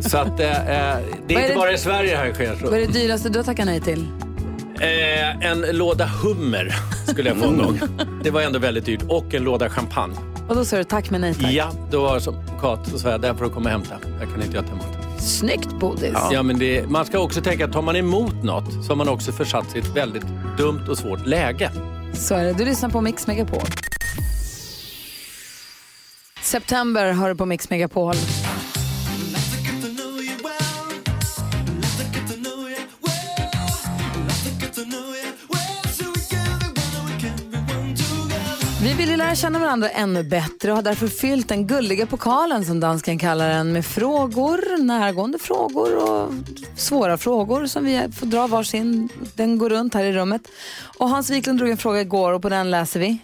så 0.00 0.18
att, 0.18 0.40
eh, 0.40 0.46
eh, 0.50 0.64
det 0.66 0.70
är 0.70 1.38
är 1.38 1.42
inte 1.42 1.48
det- 1.48 1.54
bara 1.54 1.72
i 1.72 1.78
Sverige 1.78 2.16
här 2.16 2.32
sker. 2.32 2.56
Så. 2.56 2.64
Vad 2.64 2.74
är 2.74 2.86
det 2.86 2.92
dyraste 2.92 3.28
du 3.28 3.38
har 3.38 3.44
tackat 3.44 3.66
nej 3.66 3.80
till? 3.80 4.06
Eh, 4.80 5.46
en 5.50 5.60
låda 5.76 6.06
hummer 6.06 6.74
skulle 7.06 7.28
jag 7.28 7.38
få 7.38 7.48
en 7.48 7.58
gång. 7.58 7.80
Det 8.24 8.30
var 8.30 8.40
ändå 8.42 8.58
väldigt 8.58 8.84
dyrt. 8.84 9.02
Och 9.08 9.34
en 9.34 9.44
låda 9.44 9.70
champagne. 9.70 10.16
Och 10.50 10.56
då 10.56 10.64
sa 10.64 10.76
du 10.76 10.84
tack 10.84 11.10
men 11.10 11.20
nej 11.20 11.34
tack. 11.34 11.52
Ja, 11.52 11.72
då 11.90 12.02
var 12.02 12.14
det 12.14 12.20
som 12.20 12.34
Kat, 12.60 12.88
så 12.88 12.98
sa 12.98 13.10
jag, 13.10 13.20
där 13.20 13.34
får 13.34 13.44
du 13.44 13.50
komma 13.50 13.64
och 13.64 13.70
hämta. 13.70 13.94
Jag 14.20 14.30
kan 14.30 14.42
inte 14.42 14.56
jag 14.56 14.66
ta 14.66 14.72
emot. 14.72 15.20
Snyggt 15.20 15.80
Bodis. 15.80 16.14
Ja. 16.32 16.42
men 16.42 16.58
det, 16.58 16.90
man 16.90 17.06
ska 17.06 17.18
också 17.18 17.40
tänka 17.40 17.64
att 17.64 17.72
tar 17.72 17.82
man 17.82 17.96
emot 17.96 18.42
något 18.42 18.72
så 18.84 18.90
har 18.90 18.96
man 18.96 19.08
också 19.08 19.32
försatt 19.32 19.70
sig 19.70 19.80
i 19.80 19.82
ett 19.82 19.96
väldigt 19.96 20.24
dumt 20.56 20.86
och 20.88 20.98
svårt 20.98 21.26
läge. 21.26 21.70
Så 22.14 22.34
är 22.34 22.44
det. 22.44 22.52
Du 22.52 22.64
lyssnar 22.64 22.90
på 22.90 23.00
Mix 23.00 23.26
Megapol. 23.26 23.62
September 26.42 27.12
har 27.12 27.28
du 27.28 27.34
på 27.34 27.46
Mix 27.46 27.70
Megapol. 27.70 28.14
Vill 39.00 39.10
ju 39.10 39.16
lära 39.16 39.34
känna 39.34 39.58
varandra 39.58 39.88
ännu 39.90 40.22
bättre 40.22 40.70
och 40.70 40.76
har 40.76 40.82
därför 40.82 41.08
fyllt 41.08 41.48
den 41.48 41.66
gulliga 41.66 42.06
pokalen 42.06 42.64
som 42.64 42.80
dansken 42.80 43.18
kallar 43.18 43.48
den 43.48 43.72
med 43.72 43.86
frågor, 43.86 44.82
närgående 44.82 45.38
frågor 45.38 45.96
och 45.96 46.32
svåra 46.76 47.18
frågor 47.18 47.66
som 47.66 47.84
vi 47.84 48.08
får 48.12 48.26
dra 48.26 48.46
varsin. 48.46 49.08
Den 49.34 49.58
går 49.58 49.70
runt 49.70 49.94
här 49.94 50.04
i 50.04 50.12
rummet. 50.12 50.42
Och 50.98 51.08
Hans 51.08 51.30
Wiklund 51.30 51.58
drog 51.58 51.70
en 51.70 51.76
fråga 51.76 52.00
igår 52.00 52.32
och 52.32 52.42
på 52.42 52.48
den 52.48 52.70
läser 52.70 53.00
vi. 53.00 53.18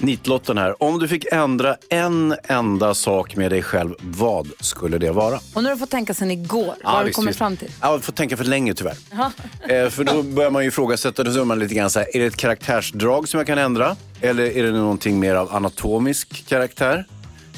Nitlotten 0.00 0.58
här. 0.58 0.82
Om 0.82 0.98
du 0.98 1.08
fick 1.08 1.26
ändra 1.32 1.76
en 1.88 2.34
enda 2.44 2.94
sak 2.94 3.36
med 3.36 3.50
dig 3.50 3.62
själv, 3.62 3.94
vad 4.00 4.50
skulle 4.60 4.98
det 4.98 5.10
vara? 5.10 5.40
Och 5.54 5.62
nu 5.62 5.68
har 5.68 5.74
du 5.74 5.78
fått 5.78 5.90
tänka 5.90 6.14
sen 6.14 6.30
igår. 6.30 6.74
Vad 6.84 6.92
har 6.92 7.04
du 7.04 7.10
kommit 7.10 7.28
visst. 7.28 7.38
fram 7.38 7.56
till? 7.56 7.70
Ja, 7.80 7.92
jag 7.92 8.04
får 8.04 8.12
tänka 8.12 8.36
för 8.36 8.44
länge 8.44 8.74
tyvärr. 8.74 8.96
Eh, 9.68 9.88
för 9.90 10.04
då 10.04 10.22
börjar 10.22 10.50
man 10.50 10.62
ju 10.62 10.68
ifrågasätta, 10.68 11.22
då 11.24 11.44
man 11.44 11.58
lite 11.58 11.74
grann 11.74 11.90
så 11.90 11.98
här, 11.98 12.16
är 12.16 12.20
det 12.20 12.26
ett 12.26 12.36
karaktärsdrag 12.36 13.28
som 13.28 13.38
jag 13.38 13.46
kan 13.46 13.58
ändra? 13.58 13.96
Eller 14.20 14.56
är 14.56 14.62
det 14.62 14.70
någonting 14.70 15.20
mer 15.20 15.34
av 15.34 15.54
anatomisk 15.54 16.46
karaktär? 16.48 17.06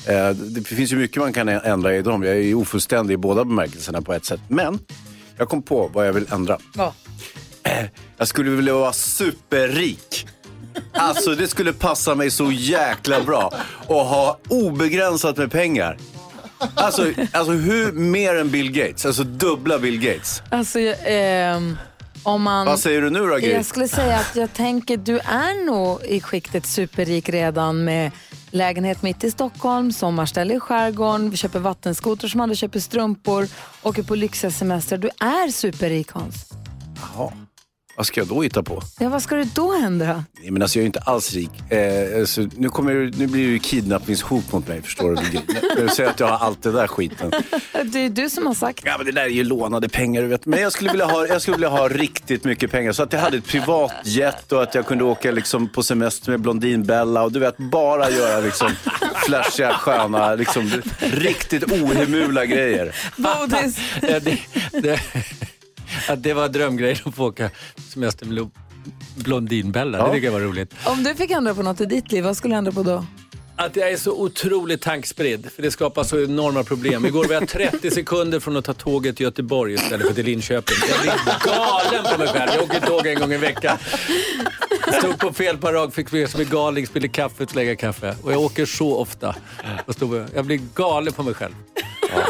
Eh, 0.06 0.30
det 0.30 0.64
finns 0.64 0.92
ju 0.92 0.96
mycket 0.96 1.22
man 1.22 1.32
kan 1.32 1.48
ändra 1.48 1.96
i 1.96 2.02
dem. 2.02 2.22
Jag 2.22 2.36
är 2.36 2.40
ju 2.40 2.54
ofullständig 2.54 3.14
i 3.14 3.16
båda 3.16 3.44
bemärkelserna 3.44 4.02
på 4.02 4.12
ett 4.12 4.24
sätt. 4.24 4.40
Men 4.48 4.78
jag 5.36 5.48
kom 5.48 5.62
på 5.62 5.90
vad 5.94 6.08
jag 6.08 6.12
vill 6.12 6.26
ändra. 6.32 6.58
Ja. 6.76 6.94
Jag 8.18 8.28
skulle 8.28 8.50
vilja 8.50 8.74
vara 8.74 8.92
superrik. 8.92 10.26
Alltså 10.92 11.34
det 11.34 11.48
skulle 11.48 11.72
passa 11.72 12.14
mig 12.14 12.30
så 12.30 12.52
jäkla 12.52 13.20
bra. 13.20 13.52
Och 13.86 14.04
ha 14.04 14.38
obegränsat 14.48 15.36
med 15.36 15.52
pengar. 15.52 15.96
Alltså, 16.74 17.12
alltså 17.32 17.52
hur 17.52 17.92
mer 17.92 18.34
än 18.34 18.50
Bill 18.50 18.72
Gates? 18.72 19.06
Alltså 19.06 19.24
dubbla 19.24 19.78
Bill 19.78 20.00
Gates. 20.00 20.42
Alltså, 20.50 20.78
ehm, 20.78 21.76
om 22.22 22.42
man... 22.42 22.66
Vad 22.66 22.78
säger 22.78 23.02
du 23.02 23.10
nu 23.10 23.18
då 23.18 23.36
Gry? 23.36 23.52
Jag 23.52 23.64
skulle 23.66 23.88
säga 23.88 24.16
att 24.16 24.36
jag 24.36 24.52
tänker 24.54 24.96
du 24.96 25.18
är 25.18 25.66
nog 25.66 26.02
i 26.04 26.20
skiktet 26.20 26.66
superrik 26.66 27.28
redan 27.28 27.84
med 27.84 28.10
lägenhet 28.50 29.02
mitt 29.02 29.24
i 29.24 29.30
Stockholm, 29.30 29.92
sommarställe 29.92 30.54
i 30.54 30.60
skärgården, 30.60 31.30
vi 31.30 31.36
köper 31.36 31.58
vattenskoter 31.58 32.28
som 32.28 32.40
andra 32.40 32.54
köper 32.54 32.80
strumpor, 32.80 33.48
åker 33.82 34.02
på 34.02 34.14
lyxiga 34.14 34.50
semester. 34.50 34.98
Du 34.98 35.08
är 35.08 35.50
superrik 35.50 36.10
Hans. 36.12 36.34
Jaha. 37.16 37.32
Vad 37.98 38.06
ska 38.06 38.20
jag 38.20 38.28
då 38.28 38.42
hitta 38.42 38.62
på? 38.62 38.82
Ja, 38.98 39.08
vad 39.08 39.22
ska 39.22 39.34
du 39.34 39.44
då 39.44 39.72
ändra? 39.72 40.24
Nej, 40.40 40.50
men 40.50 40.62
alltså, 40.62 40.78
jag 40.78 40.82
är 40.82 40.86
inte 40.86 41.00
alls 41.00 41.32
rik. 41.32 41.50
Eh, 41.72 42.20
alltså, 42.20 42.46
nu, 42.56 42.68
kommer, 42.68 42.94
nu 42.94 43.26
blir 43.26 43.46
det 43.46 43.52
ju 43.52 43.58
kidnappningshot 43.58 44.52
mot 44.52 44.68
mig, 44.68 44.82
förstår 44.82 45.14
du? 45.14 45.40
Jag 45.82 45.92
säger 45.92 46.10
att 46.10 46.20
jag 46.20 46.26
har 46.26 46.46
allt 46.46 46.62
det 46.62 46.72
där 46.72 46.86
skiten. 46.86 47.30
Det 47.84 47.98
är 47.98 48.08
du 48.08 48.30
som 48.30 48.46
har 48.46 48.54
sagt. 48.54 48.82
Ja, 48.84 48.94
men 48.96 49.06
det 49.06 49.12
där 49.12 49.22
är 49.22 49.28
ju 49.28 49.44
lånade 49.44 49.88
pengar, 49.88 50.22
du 50.22 50.28
vet. 50.28 50.46
Men 50.46 50.60
jag 50.60 50.72
skulle 50.72 50.90
vilja 50.90 51.06
ha, 51.06 51.26
jag 51.26 51.42
skulle 51.42 51.56
vilja 51.56 51.68
ha 51.68 51.88
riktigt 51.88 52.44
mycket 52.44 52.70
pengar. 52.70 52.92
Så 52.92 53.02
att 53.02 53.12
jag 53.12 53.20
hade 53.20 53.36
ett 53.36 53.46
privatjet 53.46 54.52
och 54.52 54.62
att 54.62 54.74
jag 54.74 54.86
kunde 54.86 55.04
åka 55.04 55.30
liksom, 55.30 55.68
på 55.68 55.82
semester 55.82 56.30
med 56.30 56.40
Blondinbella 56.40 57.22
och 57.22 57.32
du 57.32 57.40
vet, 57.40 57.56
bara 57.56 58.10
göra 58.10 58.40
liksom, 58.40 58.70
flashiga, 59.26 59.72
sköna, 59.72 60.34
liksom, 60.34 60.70
riktigt 61.00 61.72
ohemula 61.72 62.46
grejer. 62.46 62.94
Bodis. 63.16 63.78
Det, 64.00 64.38
det, 64.80 65.00
att 66.08 66.22
det 66.22 66.32
var 66.34 66.48
drömgrejen 66.48 66.98
att 67.04 67.14
få 67.14 67.24
åka 67.26 67.50
semester 67.94 68.26
med 68.26 68.34
Lo- 68.34 68.50
Blondinbella. 69.16 69.98
Det 69.98 70.04
Ja. 70.04 70.12
tycker 70.12 70.26
jag 70.26 70.32
var 70.32 70.40
roligt. 70.40 70.74
Om 70.84 71.04
du 71.04 71.14
fick 71.14 71.30
ändra 71.30 71.54
på 71.54 71.62
något 71.62 71.80
i 71.80 71.86
ditt 71.86 72.12
liv, 72.12 72.24
vad 72.24 72.36
skulle 72.36 72.54
du 72.54 72.58
ändra 72.58 72.72
på 72.72 72.82
då? 72.82 73.04
Att 73.60 73.76
jag 73.76 73.90
är 73.92 73.96
så 73.96 74.12
otroligt 74.22 74.82
tankspridd, 74.82 75.48
för 75.56 75.62
det 75.62 75.70
skapar 75.70 76.04
så 76.04 76.20
enorma 76.24 76.64
problem. 76.64 77.06
Igår 77.06 77.24
var 77.24 77.34
jag 77.34 77.48
30 77.48 77.90
sekunder 77.90 78.40
från 78.40 78.56
att 78.56 78.64
ta 78.64 78.74
tåget 78.74 79.16
till 79.16 79.24
Göteborg 79.24 79.74
istället 79.74 80.06
för 80.06 80.14
till 80.14 80.24
Linköping. 80.26 80.76
Jag 80.90 81.00
blir 81.00 81.52
galen 81.52 82.04
på 82.12 82.18
mig 82.18 82.28
själv. 82.28 82.50
Jag 82.54 82.62
åker 82.64 82.80
tåg 82.80 83.06
en 83.06 83.20
gång 83.20 83.32
i 83.32 83.36
veckan. 83.36 83.78
Stod 84.98 85.18
på 85.18 85.32
fel 85.32 85.58
parag, 85.58 85.94
fick 85.94 86.10
bli 86.10 86.26
som 86.28 86.40
en 86.40 86.48
galning, 86.48 86.86
spilla 86.86 87.08
kaffe, 87.08 87.46
lägga 87.54 87.76
kaffe. 87.76 88.14
Och 88.22 88.32
jag 88.32 88.40
åker 88.40 88.66
så 88.66 88.96
ofta. 88.96 89.34
Och 89.86 89.94
stod, 89.94 90.24
jag 90.34 90.44
blir 90.44 90.60
galen 90.74 91.12
på 91.12 91.22
mig 91.22 91.34
själv. 91.34 91.54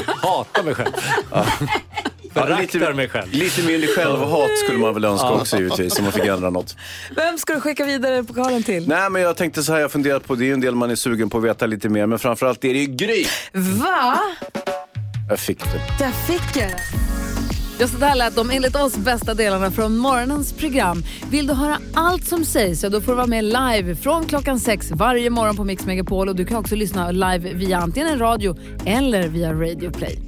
Hatar 0.06 0.62
mig 0.62 0.74
själv. 0.74 0.92
Föraktar 2.46 2.92
mig 2.92 3.08
själv. 3.08 3.32
Lite 3.32 3.62
mindre 3.62 3.88
självhat 3.88 4.50
skulle 4.64 4.78
man 4.78 4.94
väl 4.94 5.04
önska 5.04 5.28
också 5.28 5.56
givetvis, 5.58 5.98
om 5.98 6.04
man 6.04 6.12
fick 6.12 6.24
ändra 6.24 6.50
något. 6.50 6.76
Vem 7.16 7.38
ska 7.38 7.54
du 7.54 7.60
skicka 7.60 7.84
vidare 7.84 8.24
pokalen 8.24 8.62
till? 8.62 8.88
Nej, 8.88 9.10
men 9.10 9.22
jag 9.22 9.36
tänkte 9.36 9.62
så 9.62 9.72
här, 9.72 9.80
jag 9.80 9.92
funderat 9.92 10.26
på, 10.26 10.34
det 10.34 10.44
är 10.44 10.46
ju 10.46 10.52
en 10.52 10.60
del 10.60 10.74
man 10.74 10.90
är 10.90 10.94
sugen 10.94 11.30
på 11.30 11.38
att 11.38 11.44
veta 11.44 11.66
lite 11.66 11.88
mer, 11.88 12.06
men 12.06 12.18
framförallt 12.18 12.64
är 12.64 12.74
det 12.74 12.80
ju 12.80 12.86
Gry. 12.86 13.24
Va? 13.52 14.18
Jag 15.28 15.38
fick 15.38 15.58
det. 15.64 16.04
Där 16.04 16.10
fick 16.10 16.62
jag 16.62 16.70
det. 16.70 16.80
Ja, 17.80 17.88
så 17.88 17.98
där 17.98 18.14
lät 18.14 18.36
de 18.36 18.50
enligt 18.50 18.76
oss 18.76 18.96
bästa 18.96 19.34
delarna 19.34 19.70
från 19.70 19.96
morgonens 19.96 20.52
program. 20.52 21.02
Vill 21.30 21.46
du 21.46 21.54
höra 21.54 21.78
allt 21.94 22.24
som 22.24 22.44
sägs 22.44 22.80
så 22.80 22.88
då 22.88 23.00
får 23.00 23.12
du 23.12 23.16
vara 23.16 23.26
med 23.26 23.44
live 23.44 23.94
från 23.94 24.26
klockan 24.26 24.60
sex 24.60 24.90
varje 24.90 25.30
morgon 25.30 25.56
på 25.56 25.64
Mix 25.64 25.86
Megapol 25.86 26.28
och 26.28 26.36
du 26.36 26.44
kan 26.44 26.56
också 26.56 26.74
lyssna 26.74 27.10
live 27.10 27.52
via 27.54 27.78
antingen 27.78 28.08
en 28.08 28.18
radio 28.18 28.56
eller 28.86 29.28
via 29.28 29.52
Radio 29.52 29.90
Play. 29.90 30.27